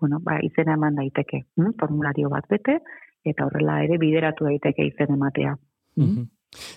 bueno, 0.01 0.23
ba, 0.25 0.41
izena 0.43 0.79
eman 0.81 0.97
daiteke, 1.03 1.45
mm? 1.61 1.77
formulario 1.81 2.33
bat 2.33 2.49
bete, 2.49 2.81
eta 3.25 3.45
horrela 3.45 3.83
ere 3.85 4.01
bideratu 4.01 4.49
daiteke 4.49 4.89
izen 4.89 5.13
ematea. 5.19 5.59
Mm 5.97 6.29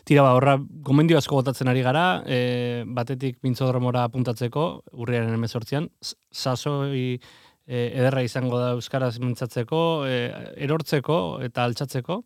Tira 0.05 0.21
ba, 0.21 0.33
horra, 0.37 0.57
gomendio 0.85 1.17
asko 1.17 1.39
gotatzen 1.39 1.69
ari 1.71 1.81
gara, 1.81 2.21
e, 2.29 2.83
batetik 2.85 3.39
mintzodromora 3.41 4.03
apuntatzeko, 4.05 4.65
urriaren 5.01 5.33
emezortzian, 5.33 5.87
sasoi 6.29 7.17
e, 7.65 7.79
ederra 7.87 8.21
izango 8.25 8.59
da 8.61 8.73
Euskaraz 8.77 9.15
mintzatzeko, 9.23 9.79
e, 10.05 10.19
erortzeko 10.67 11.17
eta 11.47 11.65
altxatzeko, 11.65 12.19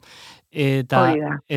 eta, 0.52 1.04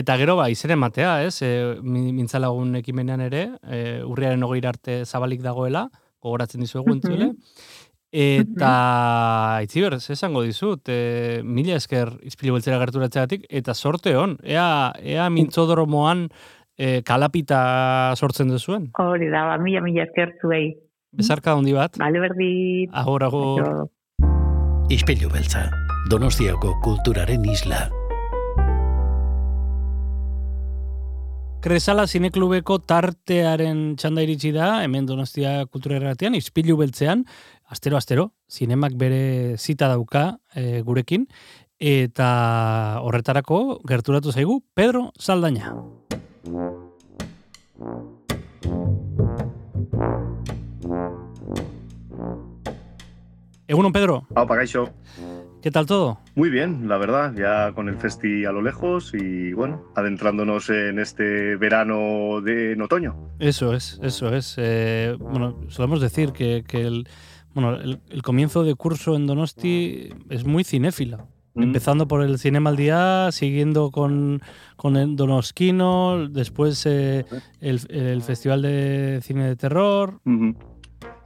eta 0.03 0.17
gero 0.21 0.37
ba, 0.39 0.47
izen 0.53 0.77
ematea, 0.77 1.17
ez, 1.27 1.41
e, 1.43 1.51
mintzalagun 1.83 2.79
ekimenean 2.83 3.27
ere, 3.27 3.47
e, 3.67 3.81
urriaren 4.07 4.47
ogeir 4.47 4.71
arte 4.71 5.03
zabalik 5.05 5.43
dagoela, 5.43 5.89
gogoratzen 6.21 6.61
dizuegu 6.63 6.95
entzule, 6.95 7.33
Eta, 8.11 9.61
itziber, 9.63 9.95
esango 9.95 10.43
dizut, 10.43 10.89
e, 10.91 11.43
mila 11.47 11.77
esker 11.79 12.11
izpilu 12.27 12.57
beltzera 12.57 12.81
gerturatzeatik, 12.83 13.45
eta 13.47 13.75
sorte 13.75 14.17
hon, 14.19 14.35
ea, 14.43 14.91
ea 14.99 15.29
mintzodromoan 15.31 16.27
e, 16.75 17.03
kalapita 17.07 17.61
sortzen 18.19 18.51
duzuen? 18.51 18.91
Hori 18.99 19.31
da, 19.31 19.45
ba, 19.53 19.61
mila, 19.63 19.85
mila 19.87 20.09
esker 20.09 20.35
zuei. 20.43 20.75
Bezarka 21.15 21.55
hondi 21.55 21.75
bat? 21.75 21.99
Bale 22.03 22.23
berdi. 22.27 22.51
Agor, 22.91 23.29
agor. 23.31 23.87
Ispilu 24.91 25.31
beltza, 25.31 25.69
donostiako 26.11 26.75
kulturaren 26.83 27.47
isla. 27.47 27.87
Kresala 31.61 32.07
Zineklubeko 32.09 32.79
tartearen 32.89 33.81
txanda 34.01 34.23
iritsi 34.25 34.49
da, 34.55 34.79
hemen 34.81 35.05
Donostia 35.05 35.67
Kultura 35.69 35.99
Erratian, 35.99 36.33
izpilu 36.39 36.79
beltzean, 36.79 37.27
astero-astero, 37.71 38.33
zinemak 38.51 38.99
bere 38.99 39.57
zita 39.57 39.89
dauka 39.89 40.41
e, 40.55 40.83
gurekin, 40.83 41.29
eta 41.81 43.01
horretarako 43.01 43.81
gerturatu 43.89 44.35
zaigu 44.35 44.61
Pedro 44.75 45.13
Saldaña. 45.19 45.73
Egunon, 53.71 53.93
Pedro. 53.93 54.27
Hau, 54.35 54.49
pagaixo. 54.51 54.91
¿Qué 55.63 55.71
tal 55.71 55.87
todo? 55.87 56.19
Muy 56.35 56.49
bien, 56.49 56.89
la 56.89 56.97
verdad, 56.97 57.35
ya 57.37 57.73
con 57.73 57.89
el 57.89 57.97
festi 57.97 58.47
a 58.47 58.51
lo 58.51 58.63
lejos 58.63 59.13
y 59.15 59.53
bueno, 59.53 59.85
adentrándonos 59.95 60.71
en 60.71 60.99
este 60.99 61.57
verano 61.57 62.41
de 62.41 62.73
en 62.73 62.83
otoño. 62.83 63.15
Eso 63.39 63.75
es, 63.75 64.01
eso 64.03 64.35
es. 64.35 64.55
Eh, 64.57 65.15
bueno, 65.21 65.61
solemos 65.69 66.01
decir 66.01 66.33
que, 66.33 66.65
que 66.67 66.81
el, 66.81 67.09
bueno, 67.55 67.75
el, 67.75 68.01
el, 68.11 68.23
comienzo 68.23 68.65
de 68.65 68.75
curso 68.75 69.17
en 69.17 69.27
Donosti 69.27 70.11
es 70.29 70.45
muy 70.45 70.65
cinéfila. 70.65 71.27
Mm. 71.55 71.63
Empezando 71.63 72.07
por 72.07 72.23
el 72.23 72.39
Cinema 72.39 72.71
al 72.71 72.77
Día, 72.77 73.29
siguiendo 73.33 73.91
con, 73.91 74.41
con 74.77 74.97
el 74.97 75.17
Donosquino, 75.17 76.29
después 76.29 76.85
eh, 76.87 77.25
el, 77.61 77.81
el, 77.91 78.23
Festival 78.23 78.63
de 78.63 79.21
Cine 79.23 79.47
de 79.47 79.57
Terror. 79.57 80.21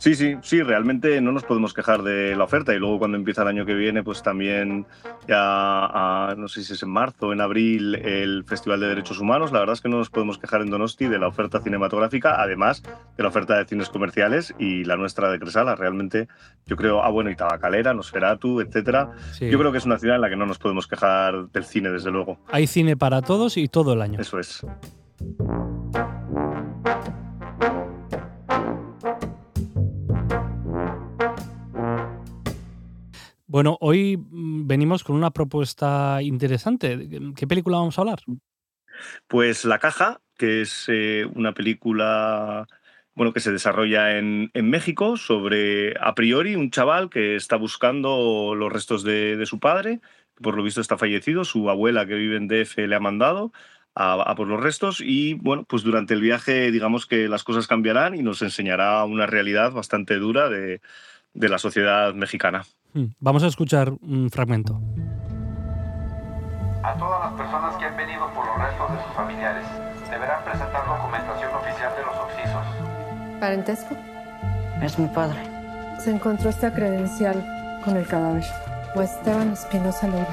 Sí, 0.05 0.15
sí, 0.15 0.37
sí, 0.43 0.63
realmente 0.63 1.19
no 1.23 1.33
nos 1.33 1.45
podemos 1.45 1.73
quejar 1.73 2.03
de 2.03 2.37
la 2.37 2.45
oferta 2.45 2.75
y 2.75 2.79
luego 2.79 2.99
cuando 2.99 3.17
empieza 3.17 3.41
el 3.41 3.49
año 3.49 3.65
que 3.65 3.73
viene, 3.73 4.03
pues 4.03 4.23
también 4.23 4.85
ya, 5.27 5.39
a, 5.39 6.35
no 6.37 6.47
sé 6.47 6.63
si 6.63 6.75
es 6.75 6.83
en 6.83 6.91
marzo 6.91 7.29
o 7.29 7.33
en 7.33 7.41
abril, 7.41 7.95
el 7.95 8.45
Festival 8.45 8.81
de 8.81 8.89
Derechos 8.89 9.19
Humanos. 9.19 9.51
La 9.51 9.61
verdad 9.61 9.73
es 9.73 9.81
que 9.81 9.89
no 9.89 9.97
nos 9.97 10.11
podemos 10.11 10.37
quejar 10.37 10.61
en 10.61 10.69
Donosti 10.69 11.09
de 11.09 11.19
la 11.19 11.27
oferta 11.27 11.63
cinematográfica, 11.63 12.39
además 12.39 12.83
de 13.17 13.23
la 13.23 13.31
oferta 13.31 13.57
de 13.57 13.65
cines 13.65 13.89
comerciales 13.89 14.55
y 14.59 14.85
la 14.85 14.99
nuestra 14.99 15.31
de 15.31 15.39
Cresala. 15.39 15.75
Realmente, 15.75 16.29
yo 16.67 16.77
creo, 16.77 17.03
ah, 17.03 17.09
bueno, 17.09 17.31
y 17.31 17.35
Tabacalera, 17.35 17.95
Nosferatu, 17.95 18.61
etcétera. 18.61 19.13
Sí. 19.33 19.49
Yo 19.49 19.59
creo 19.59 19.73
que 19.73 19.79
es 19.79 19.87
una 19.87 19.99
ciudad 19.99 20.17
en 20.17 20.21
la 20.21 20.29
que 20.29 20.37
no 20.37 20.45
nos 20.45 20.59
podemos 20.59 20.87
quejar 20.87 21.49
del 21.49 21.65
cine, 21.65 21.91
desde 21.91 22.11
luego. 22.11 22.41
Hay 22.53 22.67
cine 22.67 22.99
para 22.99 23.23
todos 23.23 23.57
y 23.57 23.69
todo 23.69 23.95
el 23.95 24.03
año. 24.03 24.21
Eso 24.21 24.39
es. 24.39 24.67
Bueno, 33.55 33.79
hoy 33.81 34.17
mm, 34.17 34.67
venimos 34.67 35.05
con 35.05 35.15
una 35.15 35.31
propuesta 35.31 36.19
interesante. 36.23 37.09
¿Qué 37.37 37.47
película 37.47 37.77
vamos 37.77 37.97
a 37.97 38.01
hablar? 38.01 38.19
Pues 39.29 39.65
La 39.65 39.79
Caja, 39.79 40.21
que 40.37 40.63
es 40.63 40.87
eh, 40.89 41.25
una 41.37 41.55
película 41.55 42.67
bueno, 43.15 43.33
que 43.33 43.39
se 43.39 43.53
desarrolla 43.53 44.19
en, 44.19 44.51
México 44.55 45.17
sobre, 45.17 45.95
a 46.01 46.17
priori, 46.17 46.57
un 46.57 46.73
chaval 46.73 47.11
que 47.11 47.37
está 47.37 47.55
buscando 47.55 48.57
los 48.57 48.73
restos 48.73 49.05
de, 49.05 49.41
su 49.47 49.61
padre, 49.61 50.01
por 50.43 50.57
lo 50.57 50.65
visto 50.65 50.81
está 50.81 50.99
fallecido, 50.99 51.45
su 51.45 51.71
abuela 51.71 52.07
que 52.07 52.17
vive 52.17 52.37
en 52.37 52.49
DF 52.49 52.77
le 52.89 52.97
ha 52.97 53.01
mandado 53.01 53.53
a, 53.95 54.35
por 54.35 54.49
los 54.49 54.61
restos 54.61 55.01
y, 55.01 55.35
bueno, 55.35 55.63
pues 55.63 55.85
durante 55.85 56.15
el 56.15 56.21
viaje 56.21 56.73
digamos 56.73 57.07
que 57.07 57.29
las 57.29 57.45
cosas 57.45 57.69
cambiarán 57.69 58.17
y 58.17 58.23
nos 58.25 58.43
enseñará 58.43 59.05
una 59.05 59.27
realidad 59.27 59.71
bastante 59.71 60.17
dura 60.17 60.49
de 60.49 60.81
la 61.35 61.59
sociedad 61.59 62.15
mexicana. 62.15 62.65
Hmm, 62.95 63.07
vamos 63.19 63.43
a 63.43 63.49
escuchar 63.49 63.91
un 63.91 64.31
fragmento. 64.31 64.81
A 66.85 66.95
todas 66.97 67.21
las 67.25 67.33
personas 67.33 67.75
que 67.77 67.87
han 67.87 67.97
venido 67.97 68.31
por 68.33 68.47
los 68.47 68.57
restos 68.57 68.93
de 68.93 69.03
sus 69.03 69.13
familiares 69.15 69.67
deberán 70.09 70.45
presentar 70.45 70.87
documentación 70.87 71.55
oficial 71.55 71.93
de 71.97 72.05
los 72.05 72.17
oxisos. 72.17 73.41
¿Parentesco? 73.41 73.97
Es 74.81 74.97
mi 74.97 75.09
padre. 75.09 75.39
Se 75.99 76.13
encontró 76.13 76.51
esta 76.51 76.73
credencial 76.73 77.45
con 77.85 77.97
el 77.97 78.07
cadáver. 78.07 78.45
O 78.95 79.03
Esteban 79.03 79.51
Espinosa 79.51 80.07
Leiva. 80.07 80.29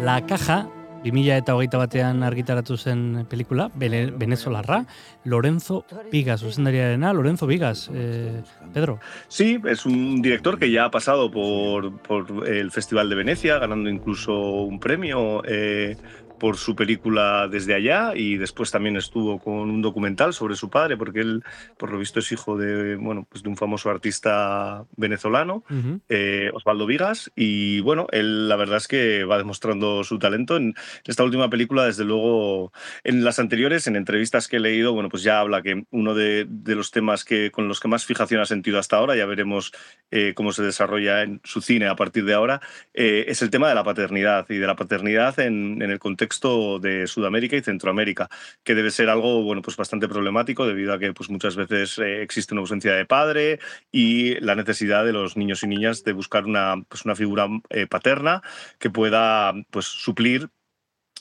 La 0.00 0.24
caja 0.24 0.68
2000 1.04 1.36
eta 1.36 1.54
hogeita 1.56 1.78
batean 1.78 2.22
argitaratu 2.22 2.76
zen 2.76 3.26
pelikula, 3.28 3.70
venezolarra, 3.74 4.84
Lorenzo 5.24 5.84
Vigas, 6.10 6.40
zuzendariarena, 6.40 7.12
Lorenzo 7.12 7.46
Vigas, 7.46 7.90
eh, 7.92 8.42
Pedro. 8.72 8.98
Sí, 9.28 9.58
es 9.66 9.84
un 9.86 10.22
director 10.22 10.58
que 10.58 10.70
ya 10.70 10.84
ha 10.84 10.90
pasado 10.90 11.30
por, 11.30 11.98
por 11.98 12.48
el 12.48 12.70
Festival 12.70 13.08
de 13.08 13.16
Venecia, 13.16 13.58
ganando 13.58 13.90
incluso 13.90 14.32
un 14.62 14.78
premio 14.78 15.42
eh, 15.44 15.96
por 16.42 16.56
su 16.56 16.74
película 16.74 17.46
Desde 17.48 17.72
allá 17.72 18.16
y 18.16 18.36
después 18.36 18.72
también 18.72 18.96
estuvo 18.96 19.38
con 19.38 19.70
un 19.70 19.80
documental 19.80 20.34
sobre 20.34 20.56
su 20.56 20.70
padre, 20.70 20.96
porque 20.96 21.20
él, 21.20 21.44
por 21.78 21.92
lo 21.92 21.98
visto, 22.00 22.18
es 22.18 22.32
hijo 22.32 22.58
de, 22.58 22.96
bueno, 22.96 23.28
pues 23.30 23.44
de 23.44 23.48
un 23.48 23.56
famoso 23.56 23.90
artista 23.90 24.84
venezolano, 24.96 25.62
uh 25.70 25.72
-huh. 25.72 26.00
eh, 26.08 26.50
Osvaldo 26.52 26.84
Vigas, 26.84 27.30
y 27.36 27.78
bueno, 27.82 28.08
él 28.10 28.48
la 28.48 28.56
verdad 28.56 28.78
es 28.78 28.88
que 28.88 29.22
va 29.22 29.38
demostrando 29.38 30.02
su 30.02 30.18
talento 30.18 30.56
en 30.56 30.74
esta 31.06 31.22
última 31.22 31.48
película, 31.48 31.84
desde 31.86 32.04
luego, 32.04 32.72
en 33.04 33.22
las 33.22 33.38
anteriores, 33.38 33.86
en 33.86 33.94
entrevistas 33.94 34.48
que 34.48 34.56
he 34.56 34.60
leído, 34.60 34.92
bueno, 34.94 35.10
pues 35.10 35.22
ya 35.22 35.38
habla 35.38 35.62
que 35.62 35.84
uno 35.92 36.12
de, 36.14 36.44
de 36.48 36.74
los 36.74 36.90
temas 36.90 37.24
que, 37.24 37.52
con 37.52 37.68
los 37.68 37.78
que 37.78 37.86
más 37.86 38.04
fijación 38.04 38.40
ha 38.40 38.46
sentido 38.46 38.80
hasta 38.80 38.96
ahora, 38.96 39.14
ya 39.14 39.26
veremos 39.26 39.70
eh, 40.10 40.32
cómo 40.34 40.50
se 40.52 40.64
desarrolla 40.64 41.22
en 41.22 41.40
su 41.44 41.60
cine 41.60 41.86
a 41.86 41.94
partir 41.94 42.24
de 42.24 42.34
ahora, 42.34 42.60
eh, 42.94 43.26
es 43.28 43.42
el 43.42 43.50
tema 43.50 43.68
de 43.68 43.76
la 43.76 43.84
paternidad 43.84 44.44
y 44.48 44.56
de 44.56 44.66
la 44.66 44.74
paternidad 44.74 45.38
en, 45.38 45.80
en 45.80 45.90
el 45.92 46.00
contexto 46.00 46.31
de 46.40 47.06
Sudamérica 47.06 47.56
y 47.56 47.62
Centroamérica, 47.62 48.28
que 48.64 48.74
debe 48.74 48.90
ser 48.90 49.08
algo 49.08 49.42
bueno, 49.42 49.62
pues 49.62 49.76
bastante 49.76 50.08
problemático 50.08 50.66
debido 50.66 50.92
a 50.92 50.98
que 50.98 51.12
pues, 51.12 51.30
muchas 51.30 51.56
veces 51.56 51.98
eh, 51.98 52.22
existe 52.22 52.54
una 52.54 52.60
ausencia 52.60 52.94
de 52.94 53.06
padre 53.06 53.58
y 53.90 54.40
la 54.40 54.54
necesidad 54.54 55.04
de 55.04 55.12
los 55.12 55.36
niños 55.36 55.62
y 55.62 55.66
niñas 55.66 56.04
de 56.04 56.12
buscar 56.12 56.44
una, 56.44 56.82
pues, 56.88 57.04
una 57.04 57.14
figura 57.14 57.48
eh, 57.70 57.86
paterna 57.86 58.42
que 58.78 58.90
pueda 58.90 59.52
pues, 59.70 59.86
suplir 59.86 60.50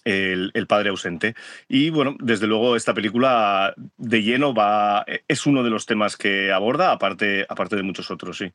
el, 0.03 0.65
padre 0.67 0.89
ausente. 0.89 1.35
Y 1.67 1.89
bueno, 1.89 2.15
desde 2.19 2.47
luego 2.47 2.75
esta 2.75 2.93
película 2.93 3.73
de 3.97 4.23
lleno 4.23 4.53
va, 4.53 5.05
es 5.27 5.45
uno 5.45 5.63
de 5.63 5.69
los 5.69 5.85
temas 5.85 6.17
que 6.17 6.51
aborda, 6.51 6.91
aparte, 6.91 7.45
aparte 7.47 7.75
de 7.75 7.83
muchos 7.83 8.09
otros, 8.11 8.37
sí. 8.37 8.51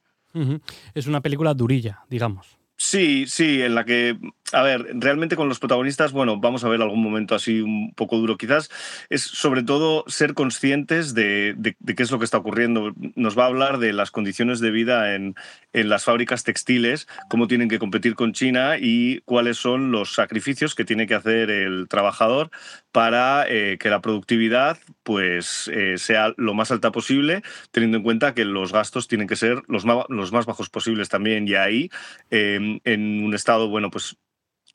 Es 0.95 1.07
una 1.07 1.23
película 1.23 1.55
durilla, 1.55 2.01
digamos. 2.11 2.59
Sí, 2.79 3.25
sí, 3.27 3.62
en 3.62 3.75
la 3.75 3.87
que, 3.87 4.19
a 4.53 4.62
ver, 4.62 4.87
realmente 4.93 5.35
con 5.35 5.49
los 5.49 5.59
protagonistas, 5.59 6.12
bueno, 6.12 6.39
vamos 6.39 6.62
a 6.62 6.69
ver 6.69 6.83
algún 6.83 7.03
momento 7.03 7.35
así 7.35 7.62
un 7.62 7.95
poco 7.95 8.19
duro 8.19 8.37
quizás, 8.37 8.71
es 9.09 9.23
sobre 9.23 9.62
todo 9.62 10.05
ser 10.09 10.35
conscientes 10.35 11.15
de, 11.15 11.55
de, 11.57 11.75
de, 11.79 11.95
qué 11.95 12.03
es 12.03 12.11
lo 12.11 12.19
que 12.19 12.27
está 12.27 12.37
ocurriendo. 12.37 12.93
Nos 13.15 13.37
va 13.37 13.45
a 13.45 13.47
hablar 13.47 13.79
de 13.79 13.95
las 13.95 14.11
condiciones 14.11 14.61
de 14.61 14.71
vida 14.71 15.15
en, 15.15 15.37
en 15.77 15.91
las 15.91 16.05
fábricas 16.05 16.43
textiles, 16.43 17.07
cómo 17.29 17.47
tienen 17.49 17.69
que 17.69 17.79
competir 17.79 18.15
con 18.15 18.33
China 18.33 18.79
y 18.81 19.21
cuáles 19.21 19.59
son 19.59 19.93
los 19.93 20.15
sacrificios 20.15 20.75
que 20.75 20.87
tiene 20.87 21.07
que 21.07 21.15
hacer 21.15 21.51
el 21.51 21.87
trabajador 21.87 22.51
para 22.93 23.45
eh, 23.47 23.77
que 23.79 23.91
la 23.91 24.01
productividad 24.01 24.79
pues, 25.03 25.69
eh, 25.69 25.99
sea 25.99 26.33
lo 26.39 26.55
más 26.55 26.71
alta 26.71 26.93
posible, 26.93 27.43
teniendo 27.73 27.99
en 27.99 28.05
cuenta 28.05 28.33
que 28.33 28.47
los 28.47 28.73
gastos 28.73 29.07
tienen 29.07 29.29
que 29.29 29.37
ser 29.37 29.62
los 29.69 29.85
más, 29.85 30.47
bajos 30.47 30.71
posibles 30.71 31.11
también. 31.11 31.47
Y 31.47 31.57
ahí, 31.57 31.91
eh, 32.31 32.81
en 32.83 33.25
un 33.25 33.35
estado, 33.35 33.69
bueno, 33.69 33.91
pues 33.91 34.17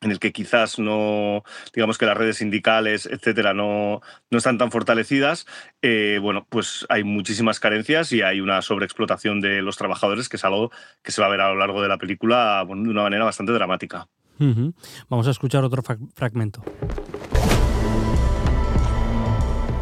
en 0.02 0.12
el 0.12 0.20
que 0.20 0.32
quizás 0.32 0.80
no, 0.80 1.44
digamos 1.74 1.98
que 1.98 2.06
las 2.06 2.18
redes 2.18 2.38
sindicales, 2.38 3.06
etcétera, 3.06 3.54
no, 3.54 4.02
no 4.32 4.38
están 4.38 4.58
tan 4.58 4.72
fortalecidas, 4.72 5.46
eh, 5.82 6.20
bueno, 6.22 6.46
pues 6.50 6.86
hay 6.90 7.04
muchísimas 7.04 7.60
carencias 7.60 8.12
y 8.12 8.24
hay 8.24 8.42
una 8.42 8.62
sobreexplotación 8.64 9.42
de 9.42 9.62
los 9.62 9.78
trabajadores, 9.78 10.28
que 10.28 10.38
es 10.38 10.46
algo 10.46 10.72
que 11.04 11.12
se 11.12 11.22
va 11.22 11.28
a 11.28 11.32
ver 11.32 11.42
a 11.42 11.50
lo 11.50 11.56
largo 11.56 11.82
de 11.82 11.88
la 11.88 11.98
película 11.98 12.64
bueno, 12.66 12.84
de 12.84 12.90
una 12.90 13.04
manera 13.04 13.26
bastante 13.26 13.52
dramática. 13.54 14.08
Uh 14.40 14.46
-huh. 14.46 14.74
Vamos 15.08 15.28
a 15.28 15.32
escuchar 15.32 15.64
otro 15.64 15.84
fragmento. 16.16 16.64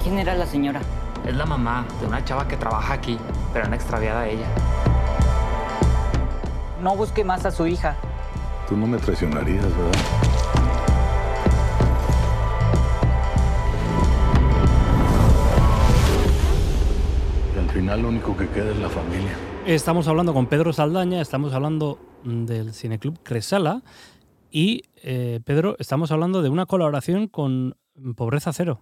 ¿Quién 0.03 0.19
era 0.19 0.35
la 0.35 0.45
señora? 0.45 0.81
Es 1.25 1.35
la 1.35 1.45
mamá 1.45 1.85
de 2.01 2.07
una 2.07 2.23
chava 2.25 2.45
que 2.47 2.57
trabaja 2.57 2.93
aquí, 2.93 3.17
pero 3.53 3.65
han 3.65 3.73
extraviado 3.73 4.19
a 4.19 4.27
ella. 4.27 4.47
No 6.81 6.95
busque 6.95 7.23
más 7.23 7.45
a 7.45 7.51
su 7.51 7.67
hija. 7.67 7.95
Tú 8.69 8.77
no 8.77 8.85
me 8.85 8.99
traicionarías, 8.99 9.63
¿verdad? 9.63 9.99
Y 17.55 17.57
al 17.57 17.69
final 17.71 18.01
lo 18.03 18.09
único 18.09 18.37
que 18.37 18.47
queda 18.49 18.69
es 18.69 18.77
la 18.77 18.89
familia. 18.89 19.35
Estamos 19.65 20.07
hablando 20.07 20.35
con 20.35 20.45
Pedro 20.45 20.71
Saldaña, 20.71 21.19
estamos 21.19 21.53
hablando 21.53 21.97
del 22.23 22.75
Cineclub 22.75 23.17
Cresala 23.23 23.81
y, 24.51 24.83
eh, 25.01 25.39
Pedro, 25.43 25.75
estamos 25.79 26.11
hablando 26.11 26.43
de 26.43 26.49
una 26.49 26.67
colaboración 26.67 27.27
con 27.27 27.75
Pobreza 28.15 28.53
Cero. 28.53 28.81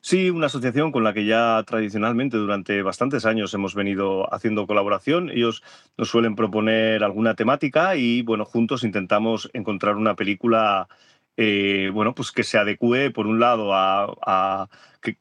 Sí, 0.00 0.28
una 0.28 0.46
asociación 0.46 0.92
con 0.92 1.04
la 1.04 1.14
que 1.14 1.24
ya 1.24 1.62
tradicionalmente 1.66 2.36
durante 2.36 2.82
bastantes 2.82 3.24
años 3.24 3.54
hemos 3.54 3.74
venido 3.74 4.32
haciendo 4.32 4.66
colaboración. 4.66 5.30
Ellos 5.30 5.62
nos 5.96 6.10
suelen 6.10 6.36
proponer 6.36 7.02
alguna 7.02 7.34
temática 7.34 7.96
y 7.96 8.22
bueno, 8.22 8.44
juntos 8.44 8.84
intentamos 8.84 9.48
encontrar 9.54 9.96
una 9.96 10.16
película 10.16 10.88
eh, 11.36 11.90
bueno, 11.94 12.14
pues 12.14 12.30
que 12.30 12.44
se 12.44 12.58
adecue, 12.58 13.10
por 13.10 13.26
un 13.26 13.40
lado, 13.40 13.70
a, 13.74 14.68
que, 15.00 15.16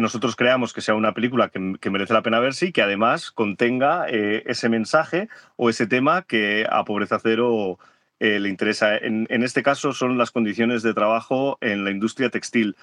nosotros 0.00 0.36
creamos 0.36 0.72
que 0.72 0.80
sea 0.80 0.94
una 0.94 1.12
película 1.12 1.50
que, 1.50 1.90
merece 1.90 2.14
la 2.14 2.22
pena 2.22 2.40
verse 2.40 2.66
y 2.66 2.72
que 2.72 2.82
además 2.82 3.30
contenga 3.30 4.06
eh, 4.08 4.42
ese 4.46 4.68
mensaje 4.68 5.28
o 5.56 5.68
ese 5.68 5.86
tema 5.86 6.22
que 6.22 6.66
a 6.68 6.84
Pobreza 6.84 7.18
Cero 7.22 7.78
eh, 8.20 8.40
le 8.40 8.48
interesa. 8.48 8.96
En, 8.96 9.26
este 9.42 9.62
caso 9.62 9.92
son 9.92 10.16
las 10.18 10.30
condiciones 10.30 10.82
de 10.82 10.94
trabajo 10.94 11.58
en 11.60 11.84
la 11.84 11.90
industria 11.90 12.30
textil 12.30 12.76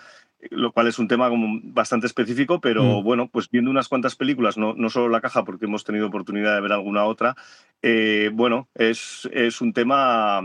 lo 0.49 0.71
cual 0.71 0.87
es 0.87 0.99
un 0.99 1.07
tema 1.07 1.29
como 1.29 1.59
bastante 1.63 2.07
específico, 2.07 2.59
pero 2.59 2.83
mm. 2.83 3.03
bueno, 3.03 3.27
pues 3.27 3.49
viendo 3.49 3.69
unas 3.71 3.87
cuantas 3.87 4.15
películas, 4.15 4.57
no, 4.57 4.73
no, 4.73 4.89
solo 4.89 5.09
La 5.09 5.21
Caja, 5.21 5.43
porque 5.43 5.65
hemos 5.65 5.83
tenido 5.83 6.07
oportunidad 6.07 6.55
de 6.55 6.61
ver 6.61 6.71
alguna 6.71 7.05
otra, 7.05 7.35
bueno, 8.33 8.67
es, 8.75 9.29
es, 9.31 9.61
un 9.61 9.73
tema 9.73 10.41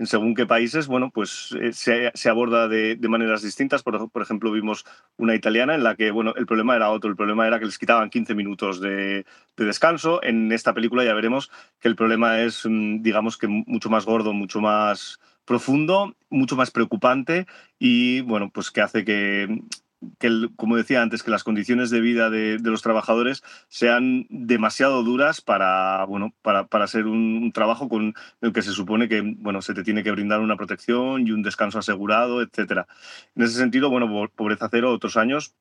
en 0.00 0.06
según 0.06 0.34
qué 0.34 0.46
países, 0.46 0.86
bueno, 0.86 1.10
pues 1.10 1.54
eh, 1.60 1.72
se, 1.74 2.28
aborda 2.30 2.68
de, 2.68 2.98
maneras 3.06 3.42
distintas. 3.42 3.82
Por, 3.82 4.10
por, 4.10 4.22
ejemplo, 4.22 4.50
vimos 4.50 4.86
una 5.18 5.34
italiana 5.34 5.74
en 5.74 5.84
la 5.84 5.94
que, 5.94 6.10
bueno, 6.10 6.32
el 6.36 6.46
problema 6.46 6.74
era 6.74 6.90
otro, 6.90 7.10
el 7.10 7.16
problema 7.16 7.46
era 7.46 7.58
que 7.58 7.66
les 7.66 7.78
quitaban 7.78 8.08
15 8.08 8.34
minutos 8.34 8.80
de, 8.80 9.26
descanso. 9.58 10.22
En 10.22 10.52
esta 10.52 10.72
película 10.72 11.04
ya 11.04 11.12
veremos 11.12 11.50
que 11.80 11.88
el 11.88 11.96
problema 11.96 12.40
es, 12.40 12.64
mm, 12.64 13.02
digamos 13.02 13.36
que 13.36 13.46
mucho 13.46 13.90
más 13.90 14.06
gordo, 14.06 14.32
mucho 14.32 14.62
más 14.62 15.20
profundo, 15.50 16.14
mucho 16.28 16.54
más 16.54 16.70
preocupante 16.70 17.44
y, 17.76 18.20
bueno, 18.20 18.50
pues 18.54 18.70
que 18.70 18.82
hace 18.82 19.04
que 19.04 19.48
que, 20.20 20.48
como 20.56 20.76
decía 20.76 21.02
antes, 21.02 21.24
que 21.24 21.32
las 21.32 21.42
condiciones 21.42 21.90
de 21.90 22.00
vida 22.00 22.30
de, 22.30 22.58
los 22.60 22.82
trabajadores 22.82 23.42
sean 23.68 24.26
demasiado 24.30 25.02
duras 25.02 25.40
para, 25.40 26.04
bueno, 26.04 26.32
para, 26.42 26.68
para 26.68 26.86
ser 26.86 27.06
un, 27.06 27.50
trabajo 27.52 27.88
con 27.88 28.14
el 28.40 28.52
que 28.52 28.62
se 28.62 28.70
supone 28.70 29.08
que 29.08 29.22
bueno, 29.38 29.60
se 29.60 29.74
te 29.74 29.82
tiene 29.82 30.04
que 30.04 30.12
brindar 30.12 30.40
una 30.40 30.56
protección 30.56 31.26
y 31.26 31.32
un 31.32 31.42
descanso 31.42 31.80
asegurado, 31.80 32.42
etc. 32.42 32.86
En 33.34 33.42
ese 33.42 33.58
sentido, 33.58 33.90
bueno, 33.90 34.30
Pobreza 34.36 34.68
Cero, 34.70 34.92
otros 34.92 35.16
años, 35.16 35.56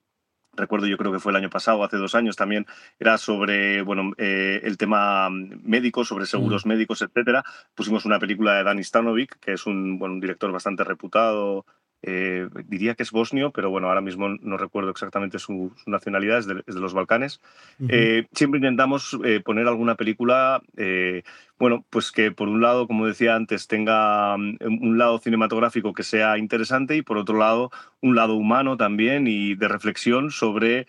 recuerdo 0.60 0.88
yo 0.88 0.98
creo 0.98 1.12
que 1.12 1.20
fue 1.20 1.32
el 1.32 1.38
año 1.38 1.50
pasado, 1.50 1.84
hace 1.84 1.98
dos 1.98 2.16
años 2.16 2.36
también, 2.36 2.66
era 3.00 3.18
sobre 3.18 3.82
bueno, 3.82 4.12
eh, 4.18 4.62
el 4.64 4.78
tema 4.78 5.30
médico, 5.32 6.06
sobre 6.06 6.26
seguros 6.26 6.66
mm. 6.66 6.70
médicos, 6.70 7.02
etc. 7.02 7.44
Pusimos 7.74 8.06
una 8.06 8.20
película 8.20 8.56
de 8.56 8.64
Dani 8.64 8.84
Stanovic, 8.84 9.40
que 9.40 9.54
es 9.54 9.66
un, 9.66 9.98
bueno, 9.98 10.16
un 10.16 10.20
director 10.20 10.52
bastante 10.52 10.84
reputado 10.84 11.66
eh, 12.02 12.48
diría 12.66 12.96
que 12.96 13.04
es 13.04 13.12
bosnio, 13.12 13.52
pero 13.52 13.70
bueno, 13.70 13.90
ahora 13.90 14.00
mismo 14.00 14.30
no 14.30 14.58
recuerdo 14.58 14.90
exactamente 14.90 15.38
su, 15.38 15.74
nacionalidad, 15.86 16.40
es 16.40 16.48
de, 16.48 16.64
los 16.66 16.94
Balcanes. 16.94 17.42
Eh, 17.90 18.26
siempre 18.34 18.60
intentamos 18.60 19.18
eh, 19.26 19.42
poner 19.42 19.68
alguna 19.68 19.96
película, 19.96 20.62
bueno, 21.58 21.86
pues 21.90 22.14
que 22.14 22.32
por 22.32 22.48
un 22.48 22.62
lado, 22.62 22.88
como 22.88 23.06
decía 23.06 23.36
antes, 23.36 23.68
tenga 23.68 24.38
mm, 24.38 24.58
un 24.82 24.98
lado 24.98 25.20
cinematográfico 25.20 25.94
que 25.94 26.04
sea 26.04 26.38
interesante 26.38 26.96
y 26.96 27.02
por 27.02 27.18
otro 27.18 27.38
lado, 27.38 27.70
un 28.02 28.16
lado 28.16 28.36
humano 28.36 28.78
también 28.78 29.28
y 29.28 29.56
de 29.56 29.68
reflexión 29.68 30.32
sobre 30.32 30.88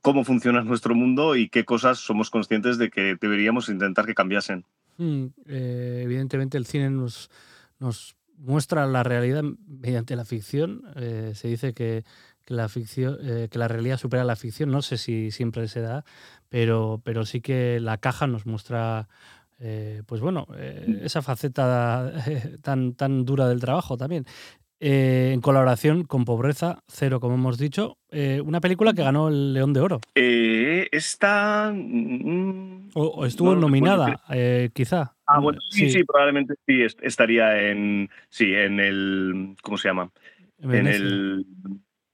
cómo 0.00 0.24
funciona 0.24 0.62
nuestro 0.64 0.94
mundo 0.94 1.36
y 1.36 1.50
qué 1.50 1.66
cosas 1.66 1.98
somos 1.98 2.30
conscientes 2.30 2.78
de 2.78 2.90
que 2.90 3.16
deberíamos 3.20 3.68
intentar 3.68 4.06
que 4.06 4.14
cambiasen. 4.14 4.64
Mm, 4.96 5.26
evidentemente 5.46 6.56
el 6.56 6.64
cine 6.64 6.88
nos, 6.88 7.30
nos 7.78 8.16
muestra 8.38 8.86
la 8.86 9.02
realidad 9.02 9.42
mediante 9.66 10.16
la 10.16 10.24
ficción. 10.24 10.82
Eh, 10.96 11.32
se 11.34 11.48
dice 11.48 11.74
que, 11.74 12.04
la 12.46 12.68
ficción, 12.68 13.18
eh, 13.22 13.48
que 13.50 13.58
la 13.58 13.68
realidad 13.68 13.98
supera 13.98 14.24
la 14.24 14.36
ficción. 14.36 14.70
No 14.70 14.82
sé 14.82 14.98
si 14.98 15.30
siempre 15.30 15.68
se 15.68 15.80
da, 15.80 16.04
pero, 16.48 17.00
pero 17.04 17.24
sí 17.24 17.40
que 17.40 17.78
la 17.80 17.98
caja 17.98 18.26
nos 18.26 18.46
muestra, 18.46 19.08
eh, 19.60 20.02
pues 20.06 20.20
bueno, 20.20 20.48
esa 21.02 21.22
faceta 21.22 22.12
tan, 22.62 22.94
tan 22.94 23.24
dura 23.24 23.48
del 23.48 23.60
trabajo 23.60 23.96
también. 23.96 24.26
en 24.80 25.40
colaboración 25.40 26.02
con 26.02 26.24
Pobreza 26.24 26.82
Cero, 26.88 27.20
como 27.20 27.34
hemos 27.34 27.58
dicho, 27.58 27.98
una 28.44 28.60
película 28.60 28.92
que 28.92 29.04
ganó 29.04 29.28
el 29.28 29.54
León 29.54 29.72
de 29.72 29.80
Oro. 29.80 30.00
esta... 30.14 31.72
Mm, 31.72 32.90
o, 32.94 33.24
estuvo 33.24 33.54
nominada, 33.54 34.20
quizá. 34.74 35.14
Ah, 35.32 35.40
bueno, 35.40 35.60
sí, 35.70 35.90
sí, 35.90 36.04
probablemente 36.04 36.54
sí 36.66 36.82
estaría 37.02 37.70
en, 37.70 38.10
sí, 38.28 38.52
en 38.52 38.80
el, 38.80 39.56
¿cómo 39.62 39.78
se 39.78 39.88
llama? 39.88 40.10
En 40.62 40.86
el, 40.86 41.46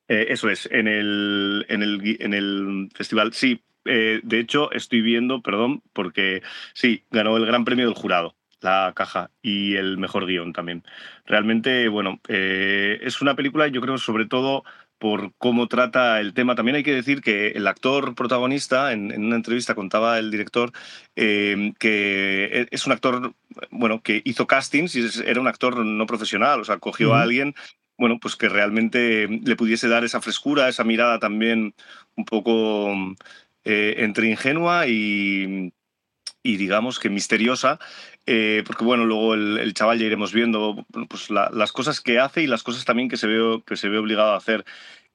eh, 0.08 0.26
eso 0.28 0.48
es, 0.48 0.68
en 0.70 0.88
el, 0.88 1.66
en 1.68 1.82
el, 1.82 2.16
en 2.20 2.34
el 2.34 2.88
festival. 2.94 3.32
Sí, 3.32 3.62
eh, 3.84 4.20
de 4.22 4.40
hecho 4.40 4.70
estoy 4.72 5.00
viendo, 5.00 5.42
perdón, 5.42 5.82
porque 5.92 6.42
sí, 6.74 7.04
ganó 7.10 7.36
el 7.36 7.46
Gran 7.46 7.64
Premio 7.64 7.86
del 7.86 7.94
Jurado 7.94 8.34
la 8.60 8.92
caja 8.94 9.30
y 9.42 9.76
el 9.76 9.98
mejor 9.98 10.26
guion 10.26 10.52
también. 10.52 10.82
Realmente, 11.26 11.88
bueno, 11.88 12.20
eh, 12.28 12.98
es 13.02 13.20
una 13.20 13.34
película, 13.34 13.68
yo 13.68 13.80
creo, 13.80 13.98
sobre 13.98 14.26
todo 14.26 14.64
por 14.98 15.32
cómo 15.38 15.68
trata 15.68 16.20
el 16.20 16.34
tema. 16.34 16.54
También 16.54 16.76
hay 16.76 16.82
que 16.82 16.94
decir 16.94 17.20
que 17.20 17.48
el 17.48 17.66
actor 17.66 18.14
protagonista, 18.14 18.92
en, 18.92 19.12
una 19.16 19.36
entrevista 19.36 19.74
contaba 19.74 20.18
el 20.18 20.30
director, 20.30 20.72
eh, 21.16 21.72
que 21.78 22.66
es 22.70 22.86
un 22.86 22.92
actor, 22.92 23.34
bueno, 23.70 24.02
que 24.02 24.22
hizo 24.24 24.46
castings 24.46 24.96
y 24.96 25.08
era 25.24 25.40
un 25.40 25.48
actor 25.48 25.84
no 25.84 26.06
profesional, 26.06 26.60
o 26.60 26.64
sea, 26.64 26.78
cogió 26.78 27.14
a 27.14 27.22
alguien, 27.22 27.54
bueno, 27.96 28.18
pues 28.20 28.36
que 28.36 28.48
realmente 28.48 29.28
le 29.28 29.56
pudiese 29.56 29.88
dar 29.88 30.04
esa 30.04 30.20
frescura, 30.20 30.68
esa 30.68 30.84
mirada 30.84 31.18
también 31.18 31.74
un 32.16 32.24
poco 32.24 32.92
eh, 33.64 33.94
entre 33.98 34.28
ingenua 34.28 34.86
y, 34.86 35.72
y 36.42 36.56
digamos 36.56 36.98
que 36.98 37.10
misteriosa, 37.10 37.78
eh, 38.30 38.62
porque 38.66 38.84
bueno, 38.84 39.06
luego 39.06 39.32
el, 39.32 39.72
chaval 39.72 39.98
ya 39.98 40.04
iremos 40.04 40.34
viendo 40.34 40.84
pues, 41.08 41.30
las 41.30 41.72
cosas 41.72 42.02
que 42.02 42.18
hace 42.18 42.42
y 42.42 42.46
las 42.46 42.62
cosas 42.62 42.84
también 42.84 43.08
que 43.08 43.16
se, 43.16 43.26
ve, 43.26 43.62
que 43.66 43.74
se 43.74 43.88
ve 43.88 43.96
obligado 43.96 44.32
a 44.32 44.36
hacer. 44.36 44.66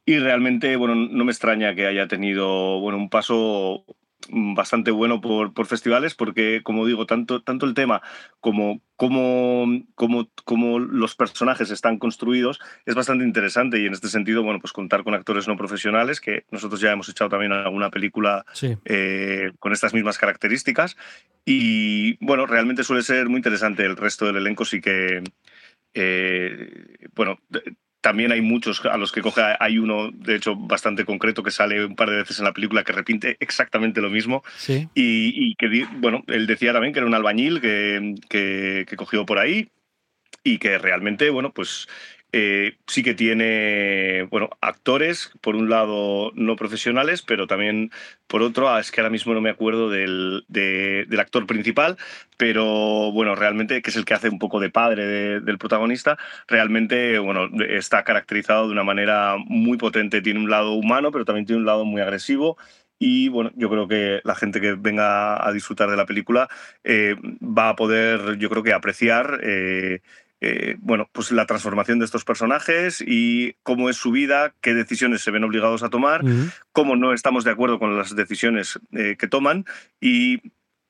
Y 0.04 0.18
realmente, 0.18 0.76
bueno, 0.78 0.96
no 0.96 1.24
me 1.24 1.32
extraña 1.32 1.76
que 1.76 1.86
haya 1.86 2.08
tenido 2.08 2.80
bueno, 2.80 2.98
un 2.98 3.12
paso 3.12 3.86
bastante 4.30 4.92
bueno 4.92 5.22
por, 5.22 5.54
por, 5.54 5.66
festivales 5.66 6.16
porque, 6.16 6.62
como 6.64 6.86
digo, 6.86 7.06
tanto, 7.06 7.42
tanto 7.42 7.66
el 7.66 7.74
tema 7.74 8.02
como 8.40 8.82
cómo, 8.96 10.30
cómo, 10.46 10.80
los 10.80 11.16
personajes 11.16 11.72
están 11.72 11.98
construidos 11.98 12.60
es 12.86 12.96
bastante 12.96 13.24
interesante. 13.26 13.80
Y 13.80 13.86
en 13.86 13.94
este 13.94 14.08
sentido, 14.08 14.44
bueno, 14.44 14.60
pues 14.60 14.74
contar 14.74 15.04
con 15.04 15.14
actores 15.14 15.48
no 15.48 15.58
profesionales, 15.58 16.22
que 16.22 16.46
nosotros 16.52 16.80
ya 16.80 16.92
hemos 16.92 17.10
echado 17.10 17.30
también 17.30 17.52
alguna 17.52 17.90
película 17.90 18.46
eh, 18.86 19.52
con 19.60 19.74
estas 19.74 19.94
mismas 19.94 20.18
características. 20.18 20.96
Y, 21.46 22.18
bueno, 22.26 22.46
realmente 22.46 22.84
suele 22.84 23.04
ser 23.04 23.28
muy 23.28 23.38
interesante 23.38 23.84
el 23.84 23.98
resto 23.98 24.26
del 24.26 24.38
elenco, 24.38 24.66
sí 24.66 24.82
que... 24.82 25.24
Eh, 25.96 27.08
bueno, 27.14 27.40
también 28.04 28.34
hay 28.34 28.42
muchos 28.42 28.86
a 28.86 28.98
los 28.98 29.14
que 29.14 29.22
coge, 29.22 29.42
hay 29.62 29.78
uno, 29.78 30.12
de 30.12 30.36
hecho, 30.36 30.58
bastante 30.58 31.06
concreto 31.06 31.42
que 31.42 31.52
sale 31.52 31.86
un 31.86 31.96
par 31.96 32.10
de 32.10 32.18
veces 32.18 32.38
en 32.38 32.44
la 32.44 32.52
película 32.52 32.84
que 32.84 32.92
repite 32.92 33.38
exactamente 33.40 34.02
lo 34.02 34.10
mismo. 34.10 34.44
Y, 34.94 35.56
que, 35.56 35.88
bueno, 36.00 36.22
él 36.28 36.46
decía 36.46 36.74
también 36.74 36.92
que 36.92 37.00
era 37.00 37.08
un 37.08 37.14
albañil 37.14 37.62
que, 37.62 38.16
que, 38.28 38.86
que 38.90 38.96
cogió 38.98 39.26
por 39.26 39.40
ahí 39.40 39.70
y 40.44 40.58
que 40.58 40.78
realmente, 40.78 41.30
bueno, 41.30 41.54
pues 41.54 41.88
eh, 42.36 42.78
sí 42.88 43.04
que 43.04 43.14
tiene 43.14 44.24
bueno, 44.32 44.50
actores, 44.60 45.32
por 45.40 45.56
un 45.56 45.70
lado 45.70 46.32
no 46.34 46.56
profesionales, 46.56 47.22
pero 47.22 47.46
también 47.46 47.92
por 48.26 48.42
otro, 48.42 48.70
ah, 48.70 48.80
es 48.80 48.90
que 48.90 49.02
ahora 49.02 49.12
mismo 49.12 49.36
no 49.36 49.42
me 49.42 49.52
acuerdo 49.52 49.92
del, 49.92 50.44
actor 51.20 51.46
principal, 51.46 51.96
pero 52.36 53.12
bueno, 53.12 53.36
realmente, 53.36 53.84
que 53.84 53.92
es 53.92 53.96
el 53.98 54.06
que 54.06 54.16
hace 54.16 54.30
un 54.30 54.40
poco 54.40 54.60
de 54.60 54.72
padre 54.72 55.42
del 55.42 55.58
protagonista, 55.60 56.18
realmente 56.48 57.20
bueno, 57.20 57.50
está 57.70 58.04
caracterizado 58.04 58.66
de 58.66 58.74
una 58.74 58.84
manera 58.84 59.36
muy 59.38 59.78
potente. 59.78 60.22
Tiene 60.22 60.40
un 60.40 60.50
lado 60.50 60.72
humano, 60.74 61.12
pero 61.12 61.26
también 61.26 61.46
tiene 61.46 61.60
un 61.60 61.68
lado 61.68 61.86
muy 61.86 62.02
agresivo. 62.02 62.58
Y 62.98 63.28
bueno, 63.30 63.52
yo 63.56 63.70
creo 63.70 63.88
que 63.88 64.22
la 64.24 64.34
gente 64.34 64.62
que 64.62 64.74
venga 64.74 65.46
a 65.46 65.52
disfrutar 65.52 65.90
de 65.90 65.98
la 65.98 66.06
película 66.06 66.48
eh, 66.84 67.16
va 67.42 67.70
a 67.70 67.76
poder, 67.76 68.38
yo 68.38 68.50
creo 68.50 68.64
que 68.64 68.74
apreciar 68.74 69.42
eh, 69.44 70.02
eh, 70.46 70.76
bueno, 70.80 71.10
pues 71.14 71.32
la 71.32 71.46
transformación 71.46 72.00
de 72.00 72.06
estos 72.06 72.26
personajes 72.26 73.02
y 73.06 73.54
cómo 73.64 73.90
es 73.90 73.96
su 73.96 74.12
vida, 74.12 74.54
qué 74.60 74.74
decisiones 74.74 75.22
se 75.22 75.32
ven 75.32 75.46
obligados 75.46 75.84
a 75.84 75.90
tomar, 75.90 76.22
cómo 76.74 76.98
no 76.98 77.14
estamos 77.14 77.46
de 77.46 77.52
acuerdo 77.52 77.80
con 77.80 77.98
las 77.98 78.14
decisiones 78.14 78.78
eh, 78.92 79.16
que 79.18 79.30
toman 79.30 79.64
y 80.02 80.42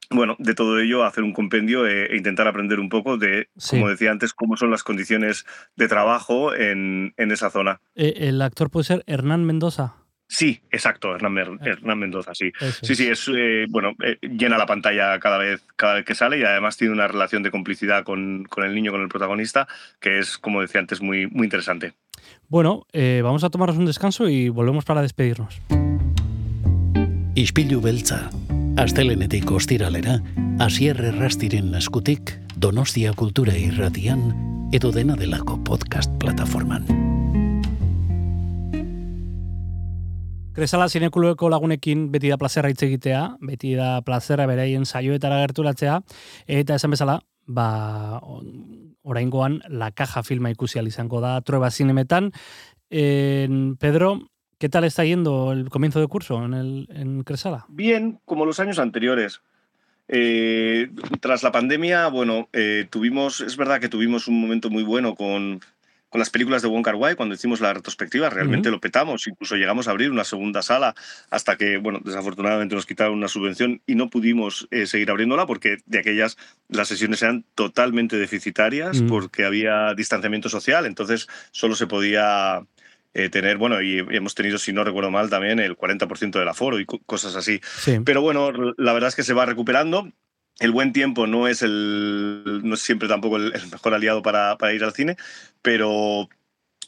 bueno, 0.10 0.36
de 0.40 0.56
todo 0.56 0.80
ello 0.80 1.04
hacer 1.04 1.24
un 1.24 1.34
compendio 1.34 1.88
e, 1.88 2.16
intentar 2.16 2.48
aprender 2.48 2.80
un 2.80 2.90
poco 2.90 3.18
de, 3.18 3.50
como 3.70 3.90
decía 3.90 4.10
antes, 4.10 4.34
cómo 4.34 4.58
son 4.58 4.72
las 4.72 4.84
condiciones 4.84 5.46
de 5.76 5.88
trabajo 5.88 6.56
en, 6.56 7.14
en 7.18 7.32
esa 7.32 7.52
zona. 7.52 7.80
¿El 7.94 8.42
actor 8.42 8.72
puede 8.72 8.86
ser 8.86 9.04
Hernán 9.06 9.46
Mendoza? 9.46 10.03
Sí, 10.34 10.60
exacto, 10.72 11.16
Hernán, 11.16 11.60
ah. 11.62 11.96
Mendoza, 11.96 12.34
sí. 12.34 12.52
sí, 12.82 12.96
sí, 12.96 13.08
es 13.08 13.30
eh, 13.32 13.68
bueno, 13.70 13.92
eh, 14.04 14.18
llena 14.22 14.58
la 14.58 14.66
pantalla 14.66 15.20
cada 15.20 15.38
vez, 15.38 15.62
cada 15.76 15.94
vez 15.94 16.06
que 16.06 16.16
sale 16.16 16.40
y 16.40 16.44
además 16.44 16.76
tiene 16.76 16.92
una 16.92 17.08
relación 17.08 17.44
de 17.44 17.52
complicidad 17.52 18.04
con, 18.04 18.46
con, 18.46 18.64
el 18.64 18.74
niño, 18.74 18.92
con 18.92 19.04
el 19.04 19.10
protagonista, 19.10 19.68
que 20.00 20.18
es, 20.18 20.40
como 20.40 20.62
decía 20.62 20.82
antes, 20.82 21.02
muy, 21.02 21.28
muy 21.28 21.46
interesante. 21.46 21.94
Bueno, 22.48 22.88
eh, 22.94 23.22
vamos 23.24 23.44
a 23.44 23.52
tomarnos 23.52 23.78
un 23.78 23.86
descanso 23.86 24.28
y 24.28 24.50
volvemos 24.50 24.86
para 24.86 25.04
despedirnos. 25.04 25.62
Ispilu 27.36 27.80
beltza, 27.80 28.32
astelenetik 28.76 29.52
ostiralera, 29.52 30.20
asierre 30.58 31.12
rastiren 31.12 31.76
eskutik, 31.76 32.40
donostia 32.56 33.14
kultura 33.14 33.56
irratian, 33.56 34.70
edo 34.72 34.92
dena 34.92 35.14
delako 35.14 35.64
podcast 35.64 36.12
plataforman. 36.18 37.03
Kresala 40.54 40.86
zinekulueko 40.86 41.48
lagunekin 41.50 42.12
beti 42.14 42.30
da 42.30 42.38
plazera 42.38 42.70
hitz 42.70 42.84
egitea, 42.86 43.22
beti 43.42 43.72
da 43.74 44.04
plazera 44.06 44.46
beraien 44.46 44.86
saioetara 44.86 45.40
gerturatzea, 45.42 45.96
eta 46.46 46.78
esan 46.78 46.94
bezala, 46.94 47.16
ba, 47.48 48.22
oraingoan 49.02 49.64
La 49.68 49.90
Caja 49.92 50.22
filma 50.22 50.52
ikusi 50.54 50.80
izango 50.80 51.22
da 51.22 51.42
Trueba 51.42 51.72
Zinemetan. 51.72 52.32
En, 52.92 53.78
Pedro, 53.78 54.30
¿qué 54.60 54.70
tal 54.70 54.84
está 54.84 55.04
yendo 55.04 55.52
el 55.52 55.70
comienzo 55.70 56.00
de 56.00 56.08
curso 56.08 56.46
en, 56.46 56.54
el, 56.54 56.88
en 56.92 57.24
Cresala? 57.24 57.66
Bien, 57.70 58.20
como 58.26 58.46
los 58.46 58.60
años 58.60 58.78
anteriores. 58.78 59.42
Eh, 60.08 60.92
tras 61.20 61.42
la 61.42 61.52
pandemia, 61.52 62.10
bueno, 62.10 62.50
eh, 62.54 62.86
tuvimos, 62.92 63.42
es 63.42 63.58
verdad 63.58 63.80
que 63.80 63.90
tuvimos 63.90 64.28
un 64.28 64.40
momento 64.40 64.70
muy 64.70 64.84
bueno 64.84 65.16
con, 65.16 65.62
con 66.14 66.20
las 66.20 66.30
películas 66.30 66.62
de 66.62 66.68
Wong 66.68 66.84
Kar 66.86 66.94
Wai 66.94 67.16
cuando 67.16 67.34
hicimos 67.34 67.60
la 67.60 67.74
retrospectiva, 67.74 68.30
realmente 68.30 68.70
lo 68.70 68.80
petamos, 68.80 69.26
incluso 69.26 69.56
llegamos 69.56 69.88
a 69.88 69.92
abrir 69.92 70.12
una 70.12 70.24
segunda 70.24 70.62
sala 70.62 70.94
hasta 71.32 71.56
que, 71.58 71.78
bueno, 71.78 72.02
desafortunadamente 72.06 72.76
nos 72.76 72.86
quitaron 72.86 73.16
una 73.16 73.28
subvención 73.28 73.82
y 73.88 73.96
no 73.96 74.12
pudimos 74.12 74.68
eh, 74.70 74.86
seguir 74.86 75.10
abriéndola 75.10 75.48
porque 75.48 75.78
de 75.88 75.98
aquellas 75.98 76.38
las 76.70 76.88
sesiones 76.88 77.24
eran 77.24 77.46
totalmente 77.56 78.18
deficitarias 78.18 79.02
Mm. 79.02 79.08
porque 79.08 79.44
había 79.44 79.96
distanciamiento 79.96 80.50
social, 80.50 80.86
entonces 80.86 81.28
solo 81.52 81.74
se 81.74 81.88
podía 81.88 82.62
eh, 83.16 83.30
tener, 83.30 83.58
bueno, 83.58 83.82
y 83.82 83.98
hemos 83.98 84.36
tenido, 84.36 84.60
si 84.60 84.72
no 84.72 84.84
recuerdo 84.84 85.10
mal, 85.10 85.32
también 85.32 85.60
el 85.60 85.76
40% 85.76 86.38
del 86.38 86.48
aforo 86.48 86.80
y 86.80 86.86
co- 86.86 87.00
cosas 87.08 87.36
así. 87.36 87.60
Sí. 87.80 87.98
Pero 88.06 88.22
bueno, 88.22 88.52
la 88.78 88.94
verdad 88.94 89.08
es 89.10 89.16
que 89.16 89.24
se 89.24 89.34
va 89.34 89.48
recuperando. 89.48 90.12
El 90.60 90.70
buen 90.72 90.94
tiempo 90.94 91.26
no 91.26 91.48
es, 91.48 91.64
el, 91.64 92.62
no 92.64 92.76
es 92.76 92.82
siempre 92.82 93.08
tampoco 93.08 93.38
el, 93.38 93.54
el 93.56 93.68
mejor 93.72 93.96
aliado 93.96 94.22
para, 94.22 94.56
para 94.60 94.72
ir 94.74 94.84
al 94.84 94.94
cine, 94.94 95.18
pero 95.64 96.30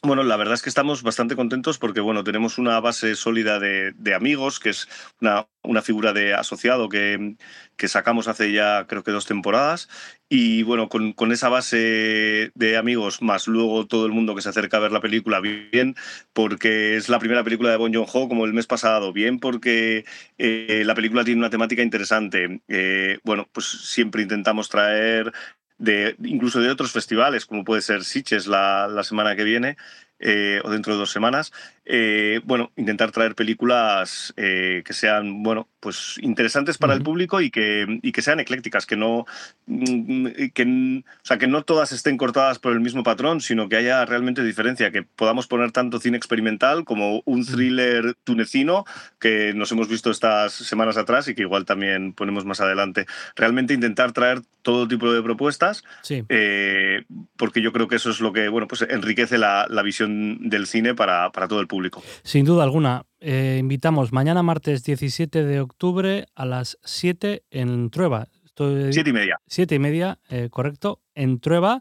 bueno, 0.02 0.22
la 0.22 0.36
verdad 0.36 0.54
es 0.54 0.62
que 0.62 0.68
estamos 0.68 1.02
bastante 1.02 1.34
contentos 1.34 1.78
porque 1.78 2.00
bueno, 2.00 2.22
tenemos 2.22 2.58
una 2.58 2.78
base 2.80 3.16
sólida 3.16 3.58
de, 3.58 3.92
de 3.96 4.14
amigos, 4.14 4.60
que 4.60 4.70
es 4.70 4.88
una, 5.20 5.48
una 5.62 5.82
figura 5.82 6.12
de 6.12 6.34
asociado 6.34 6.88
que, 6.88 7.36
que 7.76 7.88
sacamos 7.88 8.28
hace 8.28 8.52
ya 8.52 8.86
creo 8.86 9.02
que 9.02 9.10
dos 9.10 9.26
temporadas. 9.26 9.88
Y 10.28 10.64
bueno, 10.64 10.88
con, 10.88 11.12
con 11.12 11.32
esa 11.32 11.48
base 11.48 12.50
de 12.54 12.76
amigos, 12.76 13.22
más 13.22 13.46
luego 13.46 13.86
todo 13.86 14.06
el 14.06 14.12
mundo 14.12 14.34
que 14.34 14.42
se 14.42 14.48
acerca 14.48 14.76
a 14.76 14.80
ver 14.80 14.92
la 14.92 15.00
película, 15.00 15.40
bien 15.40 15.94
porque 16.32 16.96
es 16.96 17.08
la 17.08 17.18
primera 17.18 17.44
película 17.44 17.70
de 17.70 17.76
Bon 17.76 17.92
Joon-ho 17.94 18.28
como 18.28 18.44
el 18.44 18.52
mes 18.52 18.66
pasado, 18.66 19.12
bien 19.12 19.38
porque 19.38 20.04
eh, 20.38 20.82
la 20.84 20.94
película 20.94 21.24
tiene 21.24 21.40
una 21.40 21.50
temática 21.50 21.82
interesante. 21.82 22.60
Eh, 22.68 23.18
bueno, 23.24 23.48
pues 23.52 23.66
siempre 23.66 24.22
intentamos 24.22 24.68
traer 24.68 25.32
de, 25.78 26.16
incluso 26.24 26.60
de 26.60 26.70
otros 26.70 26.92
festivales, 26.92 27.46
como 27.46 27.64
puede 27.64 27.82
ser 27.82 28.04
Sitges 28.04 28.46
la, 28.46 28.88
la 28.88 29.04
semana 29.04 29.36
que 29.36 29.44
viene, 29.44 29.76
eh, 30.18 30.60
o 30.64 30.70
dentro 30.70 30.94
de 30.94 30.98
dos 30.98 31.10
semanas, 31.10 31.52
eh, 31.88 32.40
bueno, 32.44 32.72
intentar 32.76 33.12
traer 33.12 33.36
películas 33.36 34.34
eh, 34.36 34.82
que 34.84 34.92
sean, 34.92 35.44
bueno, 35.44 35.68
pues 35.78 36.16
interesantes 36.20 36.78
para 36.78 36.94
el 36.94 37.02
público 37.02 37.40
y 37.40 37.50
que, 37.52 38.00
y 38.02 38.10
que 38.10 38.22
sean 38.22 38.40
eclécticas, 38.40 38.86
que 38.86 38.96
no, 38.96 39.24
mm, 39.66 40.26
que, 40.52 41.02
o 41.04 41.24
sea, 41.24 41.38
que 41.38 41.46
no 41.46 41.62
todas 41.62 41.92
estén 41.92 42.16
cortadas 42.16 42.58
por 42.58 42.72
el 42.72 42.80
mismo 42.80 43.04
patrón, 43.04 43.40
sino 43.40 43.68
que 43.68 43.76
haya 43.76 44.04
realmente 44.04 44.42
diferencia, 44.42 44.90
que 44.90 45.04
podamos 45.04 45.46
poner 45.46 45.70
tanto 45.70 46.00
cine 46.00 46.16
experimental 46.16 46.84
como 46.84 47.22
un 47.24 47.46
thriller 47.46 48.14
tunecino 48.24 48.84
que 49.20 49.52
nos 49.54 49.70
hemos 49.70 49.88
visto 49.88 50.10
estas 50.10 50.52
semanas 50.54 50.96
atrás 50.96 51.28
y 51.28 51.36
que 51.36 51.42
igual 51.42 51.64
también 51.64 52.12
ponemos 52.14 52.44
más 52.44 52.60
adelante. 52.60 53.06
Realmente 53.36 53.74
intentar 53.74 54.10
traer 54.10 54.40
todo 54.62 54.88
tipo 54.88 55.12
de 55.12 55.22
propuestas, 55.22 55.84
Sí. 56.02 56.24
eh, 56.28 57.04
porque 57.36 57.62
yo 57.62 57.72
creo 57.72 57.86
que 57.86 57.94
eso 57.94 58.10
es 58.10 58.20
lo 58.20 58.32
que 58.32 58.48
bueno, 58.48 58.66
pues 58.66 58.82
enriquece 58.82 59.38
la, 59.38 59.66
la 59.70 59.82
visión 59.82 60.48
del 60.48 60.66
cine 60.66 60.94
para, 60.96 61.30
para 61.30 61.46
todo 61.46 61.60
el 61.60 61.68
público. 61.68 61.75
Sin 62.22 62.44
duda 62.44 62.64
alguna, 62.64 63.04
eh, 63.20 63.56
invitamos 63.60 64.12
mañana 64.12 64.42
martes 64.42 64.82
17 64.84 65.44
de 65.44 65.60
octubre 65.60 66.26
a 66.34 66.44
las 66.46 66.78
7 66.84 67.44
en 67.50 67.90
Trueba. 67.90 68.28
Estoy- 68.44 68.92
Siete 68.92 69.10
y 69.10 69.12
media. 69.12 69.38
Siete 69.46 69.74
y 69.74 69.78
media, 69.78 70.18
eh, 70.30 70.48
correcto, 70.50 71.00
en 71.14 71.40
Trueba, 71.40 71.80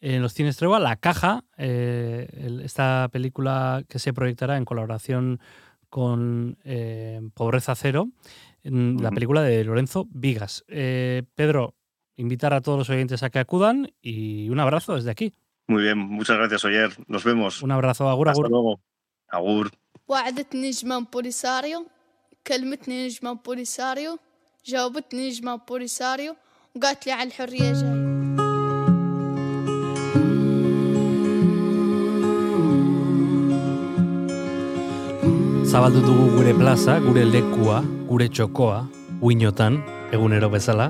en 0.00 0.22
los 0.22 0.32
cines 0.34 0.56
Trueba, 0.56 0.78
La 0.80 0.96
Caja, 0.96 1.44
eh, 1.56 2.28
el- 2.32 2.60
esta 2.60 3.08
película 3.12 3.82
que 3.88 3.98
se 3.98 4.12
proyectará 4.12 4.56
en 4.56 4.64
colaboración 4.64 5.40
con 5.88 6.56
eh, 6.64 7.20
Pobreza 7.34 7.74
Cero, 7.74 8.08
en 8.62 8.96
la 9.02 9.10
película 9.10 9.42
de 9.42 9.64
Lorenzo 9.64 10.06
Vigas. 10.10 10.64
Eh, 10.68 11.22
Pedro, 11.34 11.74
invitar 12.16 12.54
a 12.54 12.60
todos 12.60 12.78
los 12.78 12.90
oyentes 12.90 13.22
a 13.22 13.30
que 13.30 13.38
acudan 13.40 13.92
y 14.00 14.48
un 14.48 14.60
abrazo 14.60 14.94
desde 14.94 15.10
aquí. 15.10 15.34
Muy 15.66 15.82
bien, 15.82 15.98
muchas 15.98 16.36
gracias, 16.38 16.64
Oyer. 16.64 16.92
Nos 17.08 17.24
vemos. 17.24 17.62
Un 17.62 17.72
abrazo, 17.72 18.08
agur, 18.08 18.28
Hasta 18.28 18.40
agur. 18.40 18.50
luego. 18.50 18.80
Agur. 19.33 19.71
وعدتني 20.07 20.67
نجمة 20.69 20.99
بوليساريو 20.99 21.87
كلمتني 22.47 23.05
نجمة 23.05 23.33
بوليساريو 23.33 24.17
جاوبتني 24.65 25.27
نجمة 25.27 25.55
بوليساريو 25.55 26.35
وقالت 26.75 27.05
لي 27.07 27.11
على 27.11 27.27
الحرية 27.27 27.73
جاي 27.73 28.07
Zabaldu 35.67 35.99
dugu 35.99 36.25
gure 36.35 36.53
plaza, 36.55 36.93
gure 37.03 37.25
lekua, 37.27 37.81
gure 38.07 38.29
txokoa, 38.29 38.77
uinotan, 39.21 39.81
egunero 40.15 40.47
bezala. 40.49 40.87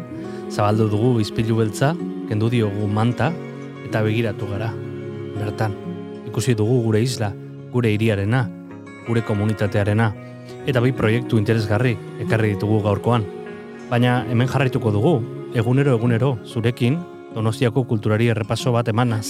Zabaldu 0.54 0.86
dugu 0.92 1.10
izpilu 1.24 1.58
beltza, 1.58 1.96
kendu 2.30 2.50
diogu 2.54 2.86
manta, 2.88 3.32
eta 3.88 4.04
begiratu 4.06 4.46
gara. 4.52 4.70
Bertan, 5.40 5.74
ikusi 6.30 6.54
dugu 6.54 6.78
gure 6.86 7.02
isla, 7.02 7.32
gure 7.73 7.93
hiriarena, 7.93 8.45
gure 9.07 9.23
komunitatearena, 9.27 10.13
eta 10.67 10.81
bi 10.81 10.93
proiektu 10.93 11.39
interesgarri 11.41 11.97
ekarri 12.23 12.55
ditugu 12.55 12.83
gaurkoan. 12.85 13.25
Baina 13.91 14.23
hemen 14.31 14.49
jarraituko 14.49 14.93
dugu, 14.95 15.17
egunero 15.55 15.97
egunero, 15.97 16.37
zurekin, 16.47 17.01
Donostiako 17.33 17.87
kulturari 17.89 18.27
errepaso 18.29 18.75
bat 18.75 18.89
emanaz, 18.93 19.25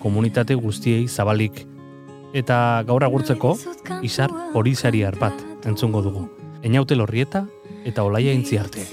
komunitate 0.00 0.56
guztiei 0.56 1.04
zabalik. 1.08 1.66
Eta 2.32 2.82
gaur 2.88 3.04
agurtzeko, 3.04 3.52
Isar 4.02 4.32
Horizariar 4.56 5.18
bat 5.20 5.44
entzungo 5.68 6.02
dugu. 6.02 6.24
Einaute 6.64 6.96
lorrieta 6.96 7.44
eta 7.84 8.04
olaia 8.08 8.32
intziarte. 8.32 8.86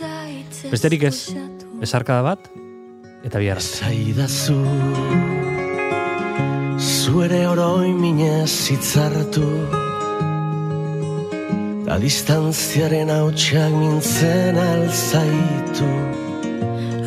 Besterik 0.68 1.08
ez, 1.08 1.32
besarkada 1.80 2.22
bat, 2.28 2.52
eta 3.24 3.40
bihar 3.40 3.64
arte. 3.64 5.41
Zuere 7.02 7.48
oroi 7.50 7.94
minez 7.98 8.54
hitzartu. 8.70 9.48
Da 11.88 11.96
distantziaren 12.04 13.10
hautsak 13.10 13.74
mintzen 13.74 14.60
alzaitu 14.62 15.90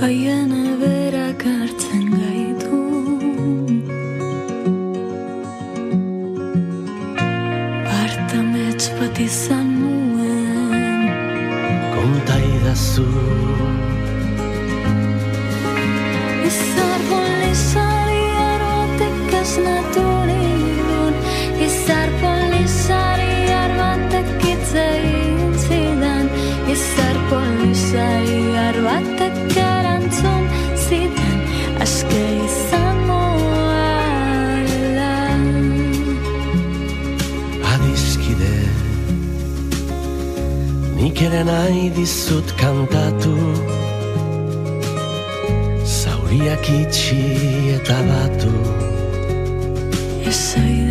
Haien 0.01 0.51
eberak 0.73 1.47
hartzen 1.47 2.05
gaitu. 2.19 2.81
Artamets 8.03 8.91
bat 8.99 9.17
izan 9.29 9.54
nahi 41.47 41.85
dizut 41.97 42.49
kantatu. 42.61 43.35
Zauriak 46.01 46.67
itxi 46.81 47.23
eta 47.77 47.99
batu. 48.09 48.55
Esaidazu 50.31 50.84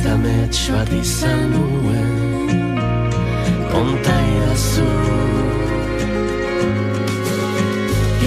eta 0.00 0.12
amets 0.16 0.60
bat 0.72 0.90
izan 0.92 1.50
nuen 1.52 2.78
Kontaia 3.72 4.52
zu 4.56 4.86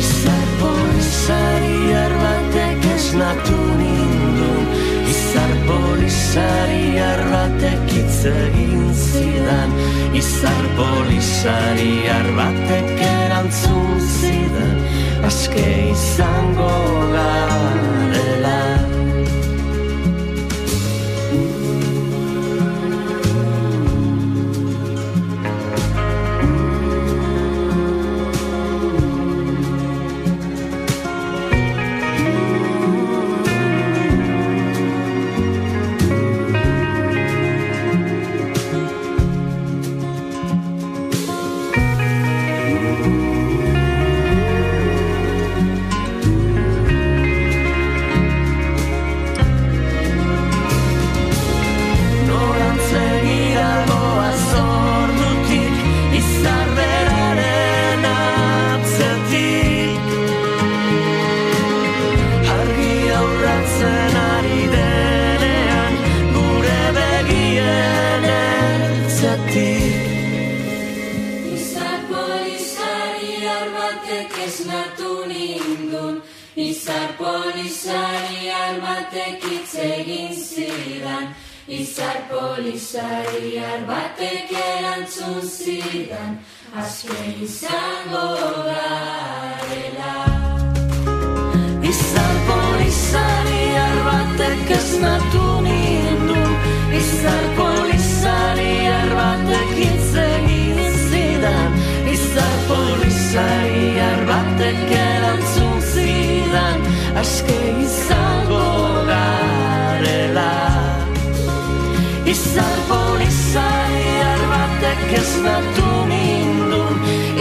Izar 0.02 0.46
polizari 0.60 1.78
erbatek 2.04 2.86
esnatu 2.96 3.58
nindun 3.80 4.70
Izar 5.14 5.54
polizari 5.70 6.86
erbatek 7.08 7.90
hitz 7.96 8.20
egin 8.30 8.86
zidan. 8.94 9.74
Izar 10.22 10.66
polizari 10.78 11.94
erbatek 12.20 12.94
erantzun 13.08 13.98
zidan. 14.20 14.78
Aske 15.30 15.68
izango 15.94 16.72
gara. 17.16 17.93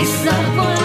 Isar 0.03 0.45
por 0.57 0.82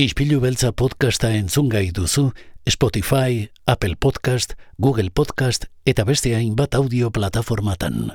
Ispilu 0.00 0.38
beltza 0.40 0.70
podcasta 0.72 1.28
entzungai 1.36 1.90
duzu, 1.92 2.30
Spotify, 2.64 3.50
Apple 3.66 3.98
Podcast, 4.00 4.54
Google 4.78 5.10
Podcast 5.12 5.66
eta 5.84 6.06
beste 6.08 6.32
hainbat 6.38 6.78
audio 6.78 7.10
plataformatan. 7.12 8.14